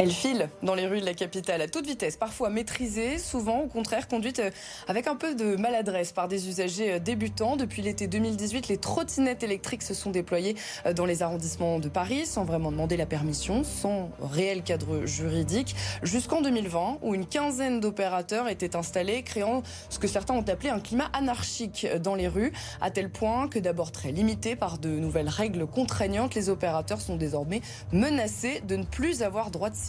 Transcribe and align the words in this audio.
Elle 0.00 0.12
file 0.12 0.48
dans 0.62 0.76
les 0.76 0.86
rues 0.86 1.00
de 1.00 1.04
la 1.04 1.12
capitale 1.12 1.60
à 1.60 1.66
toute 1.66 1.84
vitesse, 1.84 2.16
parfois 2.16 2.50
maîtrisée, 2.50 3.18
souvent 3.18 3.62
au 3.62 3.66
contraire 3.66 4.06
conduite 4.06 4.38
euh, 4.38 4.50
avec 4.86 5.08
un 5.08 5.16
peu 5.16 5.34
de 5.34 5.56
maladresse 5.56 6.12
par 6.12 6.28
des 6.28 6.48
usagers 6.48 6.92
euh, 6.92 6.98
débutants. 7.00 7.56
Depuis 7.56 7.82
l'été 7.82 8.06
2018, 8.06 8.68
les 8.68 8.76
trottinettes 8.76 9.42
électriques 9.42 9.82
se 9.82 9.94
sont 9.94 10.12
déployées 10.12 10.54
euh, 10.86 10.92
dans 10.92 11.04
les 11.04 11.24
arrondissements 11.24 11.80
de 11.80 11.88
Paris 11.88 12.26
sans 12.26 12.44
vraiment 12.44 12.70
demander 12.70 12.96
la 12.96 13.06
permission, 13.06 13.64
sans 13.64 14.10
réel 14.22 14.62
cadre 14.62 15.04
juridique, 15.04 15.74
jusqu'en 16.04 16.42
2020 16.42 16.98
où 17.02 17.16
une 17.16 17.26
quinzaine 17.26 17.80
d'opérateurs 17.80 18.46
étaient 18.46 18.76
installés, 18.76 19.24
créant 19.24 19.64
ce 19.90 19.98
que 19.98 20.06
certains 20.06 20.34
ont 20.34 20.48
appelé 20.48 20.68
un 20.70 20.78
climat 20.78 21.10
anarchique 21.12 21.88
dans 22.04 22.14
les 22.14 22.28
rues, 22.28 22.52
à 22.80 22.92
tel 22.92 23.10
point 23.10 23.48
que 23.48 23.58
d'abord 23.58 23.90
très 23.90 24.12
limité 24.12 24.54
par 24.54 24.78
de 24.78 24.90
nouvelles 24.90 25.28
règles 25.28 25.66
contraignantes, 25.66 26.36
les 26.36 26.50
opérateurs 26.50 27.00
sont 27.00 27.16
désormais 27.16 27.62
menacés 27.90 28.60
de 28.60 28.76
ne 28.76 28.84
plus 28.84 29.22
avoir 29.22 29.50
droit 29.50 29.70
de 29.70 29.87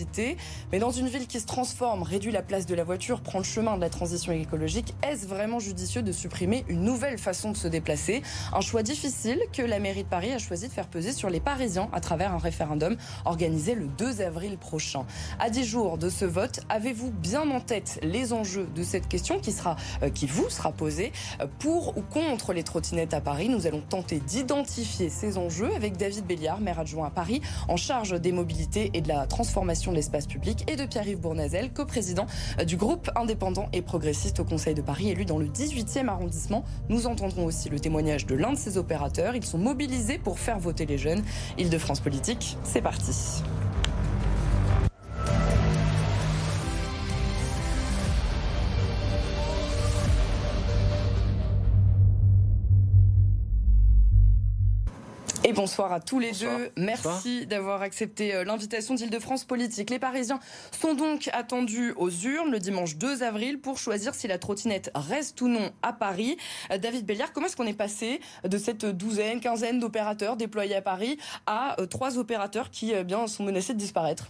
mais 0.72 0.80
dans 0.80 0.92
une 0.92 1.08
ville 1.08 1.28
qui 1.28 1.40
se 1.40 1.46
transforme, 1.46 2.04
réduit 2.04 2.32
la 2.32 2.42
place 2.42 2.66
de 2.66 2.76
la 2.76 2.84
voiture, 2.84 3.22
prend 3.22 3.40
le 3.40 3.44
chemin 3.44 3.76
de 3.76 3.82
la 3.82 3.90
transition 3.90 4.32
écologique, 4.32 4.94
est-ce 5.04 5.26
vraiment 5.26 5.60
judicieux 5.60 6.02
de 6.02 6.12
supprimer 6.12 6.66
une 6.68 6.84
nouvelle 6.84 7.18
façon 7.18 7.52
de 7.52 7.58
se 7.58 7.68
déplacer? 7.68 8.22
Un 8.54 8.62
choix 8.62 8.84
difficile 8.84 9.42
que 9.54 9.62
la 9.62 9.80
mairie 9.80 10.04
de 10.04 10.10
Paris 10.10 10.32
a 10.32 10.38
choisi 10.38 10.68
de 10.68 10.74
faire 10.74 10.88
peser 10.88 11.12
sur 11.12 11.30
les 11.30 11.40
Parisiens 11.40 11.90
à 11.94 12.00
travers 12.00 12.34
un 12.34 12.38
référendum 12.38 12.96
organisé 13.26 13.76
le 13.76 13.88
2 13.88 14.22
avril 14.22 14.58
prochain. 14.58 15.06
À 15.40 15.50
10 15.50 15.64
jours 15.66 15.98
de 15.98 16.10
ce 16.10 16.26
vote, 16.26 16.62
avez-vous 16.70 17.12
bien 17.12 17.50
en 17.50 17.60
tête 17.60 18.00
les 18.04 18.34
enjeux 18.34 18.68
de 18.76 18.84
cette 18.84 19.08
question 19.08 19.40
qui, 19.40 19.54
euh, 20.04 20.10
qui 20.10 20.28
vous 20.28 20.50
sera 20.50 20.72
posée? 20.72 21.12
Pour 21.60 21.98
ou 21.98 22.02
contre 22.02 22.54
les 22.54 22.64
trottinettes 22.64 23.14
à 23.14 23.22
Paris 23.22 23.50
Nous 23.50 23.68
allons 23.68 23.82
tenter 23.82 24.20
d'identifier 24.20 25.10
ces 25.10 25.38
enjeux 25.38 25.74
avec 25.76 25.98
David 25.98 26.26
Béliard, 26.26 26.62
maire 26.62 26.80
adjoint 26.80 27.08
à 27.08 27.12
Paris, 27.12 27.42
en 27.68 27.78
charge 27.78 28.20
des 28.20 28.32
mobilités 28.32 28.92
et 28.94 29.02
de 29.02 29.08
la 29.08 29.28
transformation 29.28 29.89
de 29.92 29.96
l'espace 29.96 30.28
public, 30.28 30.70
et 30.70 30.76
de 30.76 30.86
Pierre-Yves 30.86 31.20
Bournazel, 31.20 31.72
coprésident 31.72 32.26
du 32.66 32.78
groupe 32.78 33.10
indépendant 33.16 33.70
et 33.74 33.82
progressiste 33.82 34.40
au 34.40 34.46
Conseil 34.46 34.74
de 34.74 34.82
Paris, 34.82 35.10
élu 35.10 35.26
dans 35.26 35.38
le 35.38 35.48
18e 35.48 36.08
arrondissement. 36.08 36.64
Nous 36.90 37.08
entendrons 37.08 37.46
aussi 37.46 37.70
le 37.70 37.80
témoignage 37.80 38.26
de 38.26 38.36
l'un 38.36 38.54
de 38.54 38.58
ses 38.58 38.78
opérateurs. 38.78 39.36
Ils 39.36 39.46
sont 39.46 39.58
mobilisés 39.58 40.18
pour 40.18 40.40
faire 40.40 40.60
voter 40.60 40.86
les 40.86 40.98
jeunes. 40.98 41.24
Île-de-France 41.58 42.00
Politique, 42.00 42.58
c'est 42.64 42.82
parti. 42.82 43.44
Et 55.50 55.54
bonsoir 55.54 55.92
à 55.92 56.00
tous 56.00 56.20
les 56.20 56.32
deux. 56.34 56.70
Merci 56.78 57.48
d'avoir 57.48 57.82
accepté 57.82 58.36
euh, 58.36 58.44
l'invitation 58.44 58.94
d'Île-de-France 58.94 59.46
Politique. 59.46 59.90
Les 59.90 59.98
Parisiens 59.98 60.40
sont 60.80 60.94
donc 60.94 61.28
attendus 61.34 61.92
aux 61.98 62.12
urnes 62.12 62.52
le 62.52 62.60
dimanche 62.60 62.98
2 62.98 63.24
avril 63.24 63.60
pour 63.60 63.80
choisir 63.80 64.14
si 64.14 64.28
la 64.28 64.38
trottinette 64.38 64.92
reste 64.94 65.42
ou 65.42 65.48
non 65.48 65.72
à 65.82 65.92
Paris. 65.92 66.38
Euh, 66.72 66.78
David 66.78 67.04
Béliard, 67.04 67.34
comment 67.34 67.48
est-ce 67.48 67.56
qu'on 67.56 67.66
est 67.66 67.74
passé 67.74 68.22
de 68.48 68.58
cette 68.60 68.86
douzaine, 68.86 69.40
quinzaine 69.40 69.80
d'opérateurs 69.80 70.38
déployés 70.38 70.76
à 70.76 70.84
Paris 70.84 71.18
à 71.48 71.82
euh, 71.82 71.88
trois 71.88 72.20
opérateurs 72.20 72.70
qui 72.70 72.94
bien, 73.04 73.26
sont 73.26 73.42
menacés 73.42 73.74
de 73.74 73.80
disparaître? 73.80 74.30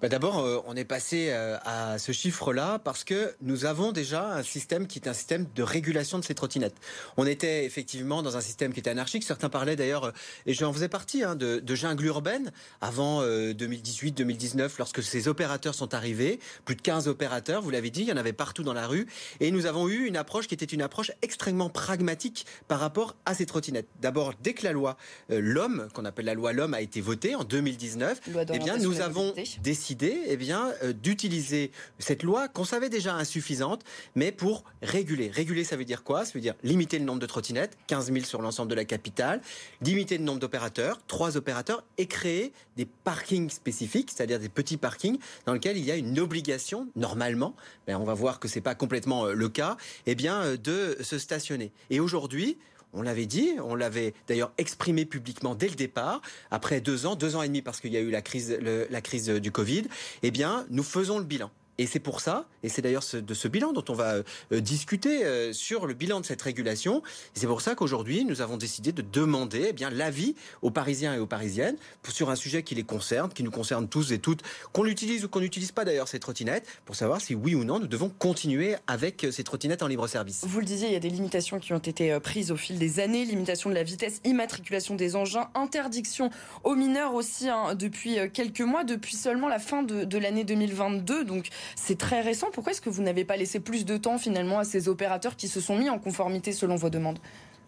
Bah, 0.00 0.08
d'abord, 0.08 0.38
euh, 0.38 0.62
on 0.66 0.76
est 0.76 0.84
passé 0.84 1.28
euh, 1.30 1.56
à 1.64 1.98
ce 1.98 2.12
chiffre-là 2.12 2.78
parce 2.78 3.02
que 3.02 3.34
nous 3.42 3.64
avons 3.64 3.90
déjà 3.90 4.32
un 4.32 4.44
système 4.44 4.86
qui 4.86 5.00
est 5.00 5.08
un 5.08 5.12
système 5.12 5.46
de 5.56 5.62
régulation 5.64 6.20
de 6.20 6.24
ces 6.24 6.36
trottinettes. 6.36 6.76
On 7.16 7.26
était 7.26 7.64
effectivement 7.64 8.22
dans 8.22 8.36
un 8.36 8.40
système 8.40 8.72
qui 8.72 8.78
était 8.78 8.90
anarchique. 8.90 9.24
Certains 9.24 9.48
parlaient 9.48 9.74
d'ailleurs, 9.74 10.04
euh, 10.04 10.12
et 10.46 10.54
j'en 10.54 10.72
faisais 10.72 10.88
partie, 10.88 11.24
hein, 11.24 11.34
de, 11.34 11.58
de, 11.58 11.74
jungle 11.74 12.06
urbaine 12.06 12.52
avant 12.80 13.22
2018-2019, 13.22 14.70
lorsque 14.78 15.02
ces 15.02 15.26
opérateurs 15.26 15.74
sont 15.74 15.94
arrivés. 15.94 16.38
Plus 16.64 16.76
de 16.76 16.82
15 16.82 17.08
opérateurs, 17.08 17.62
vous 17.62 17.70
l'avez 17.70 17.90
dit, 17.90 18.02
il 18.02 18.08
y 18.08 18.12
en 18.12 18.16
avait 18.16 18.32
partout 18.32 18.62
dans 18.62 18.72
la 18.72 18.86
rue. 18.86 19.06
Et 19.40 19.50
nous 19.50 19.66
avons 19.66 19.88
eu 19.88 20.06
une 20.06 20.16
approche 20.16 20.46
qui 20.46 20.54
était 20.54 20.66
une 20.66 20.82
approche 20.82 21.10
extrêmement 21.22 21.70
pragmatique 21.70 22.46
par 22.68 22.80
rapport 22.80 23.16
à 23.26 23.34
ces 23.34 23.46
trottinettes. 23.46 23.88
D'abord, 24.00 24.34
dès 24.42 24.54
que 24.54 24.64
la 24.64 24.72
loi 24.72 24.96
L'Homme, 25.28 25.88
qu'on 25.92 26.04
appelle 26.04 26.26
la 26.26 26.34
loi 26.34 26.52
L'Homme, 26.52 26.74
a 26.74 26.80
été 26.80 27.00
votée 27.00 27.34
en 27.34 27.44
2019, 27.44 28.20
eh 28.52 28.58
bien, 28.58 28.76
nous 28.78 29.00
avons 29.00 29.34
décidé 29.62 29.87
eh 29.90 30.36
bien, 30.36 30.72
euh, 30.82 30.92
d'utiliser 30.92 31.70
cette 31.98 32.22
loi 32.22 32.48
qu'on 32.48 32.64
savait 32.64 32.88
déjà 32.88 33.14
insuffisante, 33.14 33.84
mais 34.14 34.32
pour 34.32 34.64
réguler. 34.82 35.30
Réguler, 35.30 35.64
ça 35.64 35.76
veut 35.76 35.84
dire 35.84 36.02
quoi? 36.02 36.24
Ça 36.24 36.32
veut 36.34 36.40
dire 36.40 36.54
limiter 36.62 36.98
le 36.98 37.04
nombre 37.04 37.20
de 37.20 37.26
trottinettes, 37.26 37.76
15 37.86 38.12
000 38.12 38.24
sur 38.24 38.42
l'ensemble 38.42 38.70
de 38.70 38.74
la 38.74 38.84
capitale, 38.84 39.40
limiter 39.80 40.18
le 40.18 40.24
nombre 40.24 40.40
d'opérateurs, 40.40 41.00
trois 41.06 41.36
opérateurs, 41.36 41.84
et 41.96 42.06
créer 42.06 42.52
des 42.76 42.86
parkings 42.86 43.50
spécifiques, 43.50 44.10
c'est-à-dire 44.14 44.38
des 44.38 44.48
petits 44.48 44.76
parkings 44.76 45.18
dans 45.46 45.52
lesquels 45.52 45.76
il 45.76 45.84
y 45.84 45.90
a 45.90 45.96
une 45.96 46.18
obligation, 46.18 46.88
normalement, 46.96 47.54
mais 47.86 47.94
on 47.94 48.04
va 48.04 48.14
voir 48.14 48.40
que 48.40 48.48
c'est 48.48 48.60
pas 48.60 48.74
complètement 48.74 49.26
euh, 49.26 49.32
le 49.32 49.48
cas, 49.48 49.76
eh 50.06 50.14
bien, 50.14 50.42
euh, 50.42 50.56
de 50.56 50.96
se 51.02 51.18
stationner. 51.18 51.72
Et 51.90 52.00
aujourd'hui, 52.00 52.58
on 52.92 53.02
l'avait 53.02 53.26
dit, 53.26 53.52
on 53.62 53.74
l'avait 53.74 54.14
d'ailleurs 54.26 54.52
exprimé 54.58 55.04
publiquement 55.04 55.54
dès 55.54 55.68
le 55.68 55.74
départ, 55.74 56.20
après 56.50 56.80
deux 56.80 57.06
ans, 57.06 57.16
deux 57.16 57.36
ans 57.36 57.42
et 57.42 57.48
demi 57.48 57.62
parce 57.62 57.80
qu'il 57.80 57.92
y 57.92 57.96
a 57.96 58.00
eu 58.00 58.10
la 58.10 58.22
crise, 58.22 58.58
la 58.60 59.40
du 59.40 59.52
Covid, 59.52 59.84
eh 60.22 60.30
bien, 60.30 60.66
nous 60.70 60.82
faisons 60.82 61.18
le 61.18 61.24
bilan. 61.24 61.50
Et 61.80 61.86
c'est 61.86 62.00
pour 62.00 62.20
ça, 62.20 62.48
et 62.64 62.68
c'est 62.68 62.82
d'ailleurs 62.82 63.04
de 63.12 63.34
ce 63.34 63.46
bilan 63.46 63.72
dont 63.72 63.84
on 63.88 63.94
va 63.94 64.14
euh, 64.52 64.60
discuter 64.60 65.24
euh, 65.24 65.52
sur 65.52 65.86
le 65.86 65.94
bilan 65.94 66.20
de 66.20 66.26
cette 66.26 66.42
régulation. 66.42 67.04
C'est 67.34 67.46
pour 67.46 67.60
ça 67.60 67.76
qu'aujourd'hui, 67.76 68.24
nous 68.24 68.40
avons 68.40 68.56
décidé 68.56 68.90
de 68.90 69.00
demander 69.00 69.72
eh 69.78 69.90
l'avis 69.94 70.34
aux 70.60 70.72
Parisiens 70.72 71.14
et 71.14 71.20
aux 71.20 71.26
Parisiennes 71.26 71.76
sur 72.08 72.30
un 72.30 72.36
sujet 72.36 72.64
qui 72.64 72.74
les 72.74 72.82
concerne, 72.82 73.32
qui 73.32 73.44
nous 73.44 73.52
concerne 73.52 73.88
tous 73.88 74.10
et 74.10 74.18
toutes, 74.18 74.42
qu'on 74.72 74.86
utilise 74.86 75.24
ou 75.24 75.28
qu'on 75.28 75.38
n'utilise 75.38 75.70
pas 75.70 75.84
d'ailleurs 75.84 76.08
ces 76.08 76.18
trottinettes, 76.18 76.66
pour 76.84 76.96
savoir 76.96 77.20
si 77.20 77.36
oui 77.36 77.54
ou 77.54 77.62
non 77.62 77.78
nous 77.78 77.86
devons 77.86 78.08
continuer 78.08 78.74
avec 78.88 79.22
euh, 79.22 79.30
ces 79.30 79.44
trottinettes 79.44 79.84
en 79.84 79.86
libre 79.86 80.08
service. 80.08 80.44
Vous 80.48 80.58
le 80.58 80.66
disiez, 80.66 80.88
il 80.88 80.94
y 80.94 80.96
a 80.96 81.00
des 81.00 81.10
limitations 81.10 81.60
qui 81.60 81.72
ont 81.74 81.78
été 81.78 82.18
prises 82.18 82.50
au 82.50 82.56
fil 82.56 82.78
des 82.80 82.98
années, 82.98 83.24
limitation 83.24 83.70
de 83.70 83.76
la 83.76 83.84
vitesse, 83.84 84.20
immatriculation 84.24 84.96
des 84.96 85.14
engins, 85.14 85.48
interdiction 85.54 86.30
aux 86.64 86.74
mineurs 86.74 87.14
aussi 87.14 87.48
hein, 87.48 87.76
depuis 87.76 88.16
quelques 88.32 88.62
mois, 88.62 88.82
depuis 88.82 89.14
seulement 89.14 89.46
la 89.46 89.60
fin 89.60 89.84
de, 89.84 90.02
de 90.02 90.18
l'année 90.18 90.42
2022. 90.42 91.24
Donc 91.24 91.50
c'est 91.76 91.98
très 91.98 92.20
récent. 92.20 92.48
Pourquoi 92.52 92.72
est-ce 92.72 92.80
que 92.80 92.90
vous 92.90 93.02
n'avez 93.02 93.24
pas 93.24 93.36
laissé 93.36 93.60
plus 93.60 93.84
de 93.84 93.96
temps 93.96 94.18
finalement 94.18 94.58
à 94.58 94.64
ces 94.64 94.88
opérateurs 94.88 95.36
qui 95.36 95.48
se 95.48 95.60
sont 95.60 95.76
mis 95.76 95.90
en 95.90 95.98
conformité 95.98 96.52
selon 96.52 96.76
vos 96.76 96.90
demandes? 96.90 97.18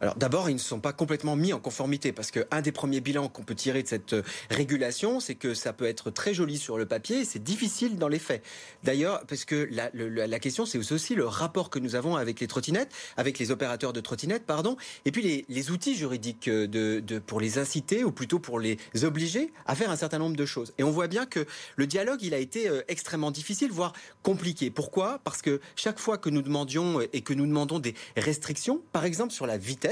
Alors 0.00 0.16
d'abord, 0.16 0.49
ils 0.49 0.55
ne 0.55 0.59
sont 0.59 0.81
pas 0.81 0.93
complètement 0.93 1.37
mis 1.37 1.53
en 1.53 1.61
conformité 1.61 2.12
parce 2.12 2.31
qu'un 2.31 2.62
des 2.62 2.72
premiers 2.72 3.00
bilans 3.00 3.28
qu'on 3.28 3.43
peut 3.43 3.55
tirer 3.55 3.83
de 3.83 3.88
cette 3.88 4.15
euh, 4.15 4.22
régulation, 4.50 5.21
c'est 5.21 5.34
que 5.34 5.55
ça 5.55 5.72
peut 5.72 5.84
être 5.84 6.11
très 6.11 6.34
joli 6.34 6.56
sur 6.56 6.78
le 6.78 6.87
papier 6.87 7.25
c'est 7.25 7.43
difficile 7.43 7.97
dans 7.97 8.09
les 8.09 8.19
faits. 8.19 8.43
D'ailleurs, 8.84 9.25
parce 9.27 9.44
que 9.44 9.69
la, 9.71 10.38
question, 10.38 10.65
c'est 10.65 10.78
aussi 10.93 11.15
le 11.15 11.27
rapport 11.27 11.71
que 11.71 11.78
nous 11.78 11.94
avons 11.94 12.16
avec 12.16 12.41
les 12.41 12.47
trottinettes, 12.47 12.91
avec 13.16 13.38
les 13.38 13.50
opérateurs 13.50 13.93
de 13.93 14.00
trottinettes, 14.00 14.47
pardon, 14.47 14.77
et 15.05 15.12
puis 15.12 15.44
les, 15.49 15.71
outils 15.71 15.94
juridiques 15.94 16.49
euh, 16.49 17.00
pour 17.27 17.41
les 17.41 17.59
inciter 17.59 18.05
ou 18.05 18.12
plutôt 18.12 18.38
pour 18.38 18.59
les 18.59 18.78
obliger 19.03 19.53
à 19.67 19.75
faire 19.75 19.91
un 19.91 19.97
certain 19.97 20.19
nombre 20.19 20.37
de 20.37 20.47
choses. 20.47 20.72
Et 20.78 20.82
on 20.82 20.91
voit 20.91 21.06
bien 21.06 21.27
que 21.27 21.47
le 21.77 21.87
dialogue, 21.87 22.22
il 22.22 22.34
a 22.34 22.38
été 22.38 22.69
euh, 22.69 22.82
extrêmement 22.88 23.31
difficile, 23.31 23.71
voire 23.71 23.93
compliqué. 24.22 24.71
Pourquoi? 24.71 25.21
Parce 25.25 25.43
que 25.43 25.61
chaque 25.77 25.99
fois 25.99 26.19
que 26.19 26.31
nous 26.31 26.43
demandions 26.43 27.00
et 27.00 27.21
que 27.21 27.34
nous 27.34 27.47
demandons 27.47 27.78
des 27.78 27.94
restrictions, 28.17 28.81
par 28.93 29.05
exemple 29.05 29.32
sur 29.32 29.47
la 29.47 29.59
vitesse, 29.59 29.89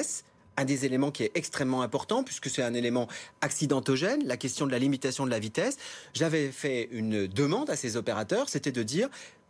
un 0.59 0.65
des 0.65 0.85
éléments 0.85 1.13
qui 1.13 1.23
est 1.23 1.31
extrêmement 1.37 1.83
important, 1.83 2.25
puisque 2.25 2.51
c'est 2.51 2.63
un 2.63 2.75
élément 2.75 3.07
accidentogène, 3.41 4.27
la 4.27 4.37
question 4.37 4.67
de 4.67 4.73
la 4.73 4.81
limitation 4.81 5.25
de 5.25 5.31
la 5.31 5.39
vitesse. 5.39 5.77
J'avais 6.15 6.51
fait 6.51 6.89
une 6.91 7.29
demande 7.29 7.71
à 7.71 7.77
ces 7.77 7.97
opérateurs, 7.97 8.49
c'était 8.49 8.73
de 8.73 8.83
dire 8.83 9.09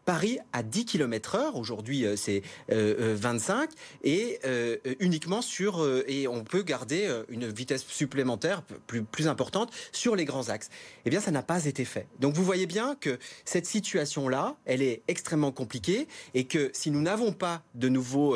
Paris 0.08 0.38
à 0.54 0.62
10 0.62 0.86
km 0.86 1.34
heure, 1.34 1.56
aujourd'hui 1.56 2.06
euh, 2.06 2.16
c'est 2.16 2.40
25, 2.70 3.68
euh, 4.06 4.32
euh, 4.46 4.76
et 4.82 4.96
uniquement 5.00 5.42
sur, 5.42 5.86
et 6.06 6.26
on 6.26 6.44
peut 6.44 6.62
garder 6.62 7.14
une 7.28 7.46
vitesse 7.46 7.84
supplémentaire 7.86 8.62
plus, 8.62 9.02
plus 9.02 9.28
importante 9.28 9.70
sur 9.92 10.16
les 10.16 10.24
grands 10.24 10.48
axes. 10.48 10.70
Eh 11.04 11.10
bien, 11.10 11.20
ça 11.20 11.30
n'a 11.30 11.42
pas 11.42 11.66
été 11.66 11.84
fait. 11.84 12.06
Donc 12.20 12.32
vous 12.32 12.42
voyez 12.42 12.64
bien 12.64 12.96
que 12.98 13.18
cette 13.44 13.66
situation-là, 13.66 14.56
elle 14.64 14.80
est 14.80 15.02
extrêmement 15.08 15.52
compliquée, 15.52 16.08
et 16.32 16.44
que 16.44 16.70
si 16.72 16.90
nous 16.90 17.02
n'avons 17.02 17.32
pas 17.32 17.62
de 17.74 17.90
nouveaux 17.90 18.34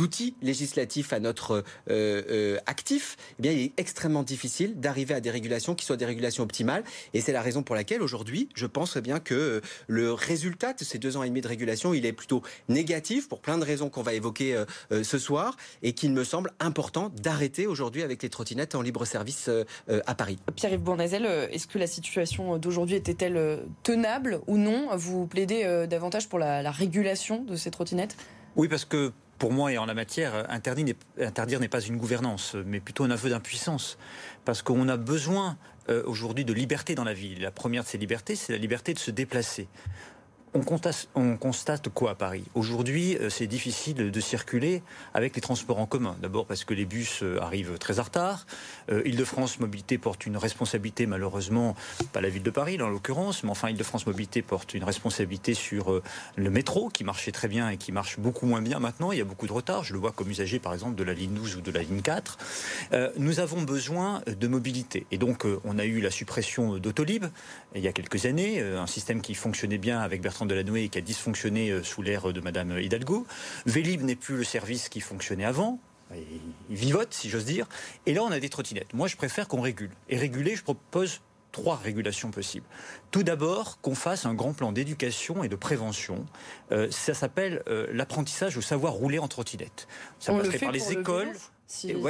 outils 0.00 0.34
législatifs 0.42 1.12
à 1.12 1.20
notre 1.20 1.62
actif, 2.66 3.16
eh 3.38 3.42
bien, 3.42 3.52
il 3.52 3.60
est 3.60 3.72
extrêmement 3.76 4.24
difficile 4.24 4.80
d'arriver 4.80 5.14
à 5.14 5.20
des 5.20 5.30
régulations 5.30 5.76
qui 5.76 5.84
soient 5.84 5.96
des 5.96 6.06
régulations 6.06 6.42
optimales, 6.42 6.82
et 7.14 7.20
c'est 7.20 7.32
la 7.32 7.42
raison 7.42 7.62
pour 7.62 7.76
laquelle 7.76 8.02
aujourd'hui, 8.02 8.48
je 8.56 8.66
pense 8.66 8.96
bien 8.96 9.20
que 9.20 9.60
le 9.86 10.12
résultat 10.12 10.72
de 10.72 10.87
ces 10.88 10.98
deux 10.98 11.16
ans 11.16 11.22
et 11.22 11.28
demi 11.28 11.40
de 11.40 11.48
régulation, 11.48 11.94
il 11.94 12.06
est 12.06 12.12
plutôt 12.12 12.42
négatif 12.68 13.28
pour 13.28 13.40
plein 13.40 13.58
de 13.58 13.64
raisons 13.64 13.90
qu'on 13.90 14.02
va 14.02 14.14
évoquer 14.14 14.54
euh, 14.54 14.64
euh, 14.92 15.04
ce 15.04 15.18
soir 15.18 15.56
et 15.82 15.92
qu'il 15.92 16.12
me 16.12 16.24
semble 16.24 16.52
important 16.60 17.10
d'arrêter 17.22 17.66
aujourd'hui 17.66 18.02
avec 18.02 18.22
les 18.22 18.30
trottinettes 18.30 18.74
en 18.74 18.82
libre 18.82 19.04
service 19.04 19.48
euh, 19.48 19.64
à 20.06 20.14
Paris. 20.14 20.38
Pierre-Yves 20.56 20.82
Bournazel, 20.82 21.26
est-ce 21.52 21.66
que 21.66 21.78
la 21.78 21.86
situation 21.86 22.56
d'aujourd'hui 22.58 22.96
était-elle 22.96 23.60
tenable 23.82 24.40
ou 24.46 24.56
non? 24.56 24.88
Vous 24.96 25.26
plaidez 25.26 25.86
davantage 25.88 26.28
pour 26.28 26.38
la, 26.38 26.70
régulation 26.70 27.42
de 27.44 27.56
ces 27.56 27.70
trottinettes? 27.70 28.16
Oui, 28.56 28.68
parce 28.68 28.84
que 28.84 29.12
pour 29.38 29.52
moi 29.52 29.72
et 29.72 29.78
en 29.78 29.86
la 29.86 29.94
matière, 29.94 30.46
interdire 30.50 31.60
n'est 31.60 31.68
pas 31.68 31.80
une 31.80 31.96
gouvernance, 31.96 32.56
mais 32.66 32.80
plutôt 32.80 33.04
un 33.04 33.10
aveu 33.10 33.30
d'impuissance. 33.30 33.98
Parce 34.44 34.62
qu'on 34.62 34.88
a 34.88 34.96
besoin 34.96 35.56
aujourd'hui 36.04 36.44
de 36.44 36.52
liberté 36.52 36.94
dans 36.94 37.04
la 37.04 37.14
ville. 37.14 37.42
La 37.42 37.50
première 37.50 37.84
de 37.84 37.88
ces 37.88 37.98
libertés, 37.98 38.36
c'est 38.36 38.52
la 38.52 38.58
liberté 38.58 38.94
de 38.94 38.98
se 38.98 39.10
déplacer 39.10 39.68
on 40.58 40.62
constate, 40.62 41.08
on 41.14 41.36
constate, 41.36 41.88
quoi 41.88 42.10
à 42.10 42.14
Paris? 42.16 42.42
Aujourd'hui, 42.56 43.16
euh, 43.16 43.30
c'est 43.30 43.46
difficile 43.46 44.10
de 44.10 44.20
circuler 44.20 44.82
avec 45.14 45.36
les 45.36 45.40
transports 45.40 45.78
en 45.78 45.86
commun. 45.86 46.16
D'abord 46.20 46.46
parce 46.46 46.64
que 46.64 46.74
les 46.74 46.84
bus 46.84 47.22
euh, 47.22 47.40
arrivent 47.40 47.78
très 47.78 48.00
en 48.00 48.02
retard. 48.02 48.44
Euh, 48.90 49.02
Île-de-France 49.04 49.60
Mobilité 49.60 49.98
porte 49.98 50.26
une 50.26 50.36
responsabilité, 50.36 51.06
malheureusement, 51.06 51.76
pas 52.12 52.20
la 52.20 52.28
ville 52.28 52.42
de 52.42 52.50
Paris 52.50 52.80
en 52.82 52.88
l'occurrence, 52.88 53.44
mais 53.44 53.50
enfin 53.50 53.68
Île-de-France 53.68 54.06
Mobilité 54.08 54.42
porte 54.42 54.74
une 54.74 54.82
responsabilité 54.82 55.54
sur 55.54 56.02
le 56.34 56.50
métro 56.50 56.88
qui 56.88 57.04
marchait 57.04 57.32
très 57.32 57.46
bien 57.46 57.70
et 57.70 57.76
qui 57.76 57.92
marche 57.92 58.18
beaucoup 58.18 58.46
moins 58.46 58.60
bien 58.60 58.80
maintenant. 58.80 59.12
Il 59.12 59.18
y 59.18 59.22
a 59.22 59.24
beaucoup 59.24 59.46
de 59.46 59.52
retard. 59.52 59.84
Je 59.84 59.92
le 59.92 60.00
vois 60.00 60.10
comme 60.10 60.28
usager, 60.28 60.58
par 60.58 60.74
exemple, 60.74 60.96
de 60.96 61.04
la 61.04 61.14
ligne 61.14 61.34
12 61.34 61.56
ou 61.56 61.60
de 61.60 61.70
la 61.70 61.82
ligne 61.82 62.00
4. 62.00 62.38
nous 63.16 63.38
avons 63.38 63.62
besoin 63.62 64.22
de 64.26 64.48
mobilité. 64.48 65.06
Et 65.12 65.18
donc, 65.18 65.46
on 65.64 65.78
a 65.78 65.84
eu 65.84 66.00
la 66.00 66.10
suppression 66.10 66.78
d'Autolib 66.78 67.26
il 67.74 67.82
y 67.82 67.88
a 67.88 67.92
quelques 67.92 68.26
années, 68.26 68.60
un 68.60 68.86
système 68.86 69.20
qui 69.20 69.34
fonctionnait 69.34 69.78
bien 69.78 70.00
avec 70.00 70.20
Bertrand 70.20 70.47
de 70.48 70.54
la 70.54 70.64
Noé 70.64 70.84
et 70.84 70.88
qui 70.88 70.98
a 70.98 71.00
dysfonctionné 71.00 71.70
euh, 71.70 71.82
sous 71.82 72.02
l'ère 72.02 72.32
de 72.32 72.40
Madame 72.40 72.78
Hidalgo. 72.78 73.26
Vélib 73.66 74.02
n'est 74.02 74.16
plus 74.16 74.36
le 74.36 74.44
service 74.44 74.88
qui 74.88 75.00
fonctionnait 75.00 75.44
avant. 75.44 75.78
Il 76.70 76.76
vivote, 76.76 77.12
si 77.12 77.28
j'ose 77.28 77.44
dire. 77.44 77.66
Et 78.06 78.14
là, 78.14 78.22
on 78.22 78.30
a 78.30 78.40
des 78.40 78.48
trottinettes. 78.48 78.94
Moi, 78.94 79.08
je 79.08 79.16
préfère 79.16 79.46
qu'on 79.46 79.60
régule. 79.60 79.90
Et 80.08 80.16
réguler, 80.16 80.56
je 80.56 80.62
propose 80.62 81.20
trois 81.52 81.76
régulations 81.76 82.30
possibles. 82.30 82.66
Tout 83.10 83.22
d'abord, 83.22 83.80
qu'on 83.80 83.94
fasse 83.94 84.26
un 84.26 84.34
grand 84.34 84.52
plan 84.52 84.72
d'éducation 84.72 85.44
et 85.44 85.48
de 85.48 85.56
prévention. 85.56 86.26
Euh, 86.72 86.90
ça 86.90 87.14
s'appelle 87.14 87.62
euh, 87.68 87.86
l'apprentissage 87.92 88.56
au 88.56 88.60
savoir 88.60 88.94
rouler 88.94 89.18
en 89.18 89.28
trottinette. 89.28 89.88
Ça 90.18 90.32
passerait 90.32 90.58
par 90.58 90.72
les 90.72 90.92
écoles 90.92 91.32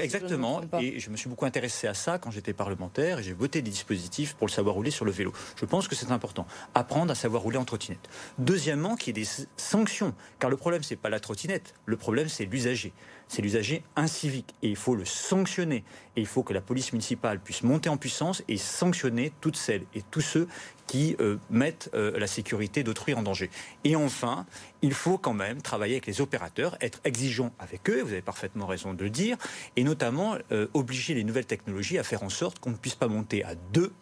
exactement. 0.00 0.60
et 0.80 1.00
je 1.00 1.10
me 1.10 1.16
suis 1.16 1.28
beaucoup 1.28 1.44
intéressé 1.44 1.86
à 1.86 1.94
ça 1.94 2.18
quand 2.18 2.30
j'étais 2.30 2.52
parlementaire 2.52 3.18
et 3.18 3.22
j'ai 3.22 3.32
voté 3.32 3.62
des 3.62 3.70
dispositifs 3.70 4.34
pour 4.34 4.46
le 4.46 4.52
savoir 4.52 4.74
rouler 4.74 4.90
sur 4.90 5.04
le 5.04 5.10
vélo. 5.10 5.32
Je 5.56 5.64
pense 5.64 5.88
que 5.88 5.94
c'est 5.94 6.10
important. 6.12 6.46
Apprendre 6.74 7.10
à 7.10 7.14
savoir 7.14 7.42
rouler 7.42 7.58
en 7.58 7.64
trottinette. 7.64 8.08
Deuxièmement, 8.38 8.96
qu'il 8.96 9.16
y 9.16 9.20
ait 9.20 9.24
des 9.24 9.46
sanctions. 9.56 10.14
Car 10.38 10.50
le 10.50 10.56
problème, 10.56 10.82
c'est 10.82 10.96
pas 10.96 11.08
la 11.08 11.20
trottinette. 11.20 11.74
Le 11.86 11.96
problème, 11.96 12.28
c'est 12.28 12.44
l'usager. 12.44 12.92
C'est 13.26 13.42
l'usager 13.42 13.82
incivique. 13.96 14.54
Et 14.62 14.68
il 14.68 14.76
faut 14.76 14.94
le 14.94 15.04
sanctionner. 15.04 15.84
Et 16.16 16.20
il 16.20 16.26
faut 16.26 16.42
que 16.42 16.52
la 16.52 16.60
police 16.60 16.92
municipale 16.92 17.40
puisse 17.40 17.62
monter 17.62 17.88
en 17.88 17.96
puissance 17.96 18.42
et 18.48 18.56
sanctionner 18.56 19.32
toutes 19.40 19.56
celles 19.56 19.84
et 19.94 20.02
tous 20.10 20.20
ceux 20.20 20.48
qui 20.88 21.14
euh, 21.20 21.36
mettent 21.50 21.90
euh, 21.94 22.18
la 22.18 22.26
sécurité 22.26 22.82
d'autrui 22.82 23.14
en 23.14 23.22
danger. 23.22 23.50
Et 23.84 23.94
enfin, 23.94 24.46
il 24.82 24.94
faut 24.94 25.18
quand 25.18 25.34
même 25.34 25.62
travailler 25.62 25.94
avec 25.94 26.06
les 26.06 26.20
opérateurs, 26.20 26.76
être 26.80 27.00
exigeant 27.04 27.52
avec 27.60 27.88
eux, 27.88 28.02
vous 28.02 28.12
avez 28.12 28.22
parfaitement 28.22 28.66
raison 28.66 28.94
de 28.94 29.04
le 29.04 29.10
dire, 29.10 29.36
et 29.76 29.84
notamment 29.84 30.36
euh, 30.50 30.66
obliger 30.74 31.14
les 31.14 31.22
nouvelles 31.22 31.46
technologies 31.46 31.98
à 31.98 32.02
faire 32.02 32.24
en 32.24 32.30
sorte 32.30 32.58
qu'on 32.58 32.70
ne 32.70 32.76
puisse 32.76 32.96
pas 32.96 33.06
monter 33.06 33.44
à 33.44 33.54
deux 33.54 33.92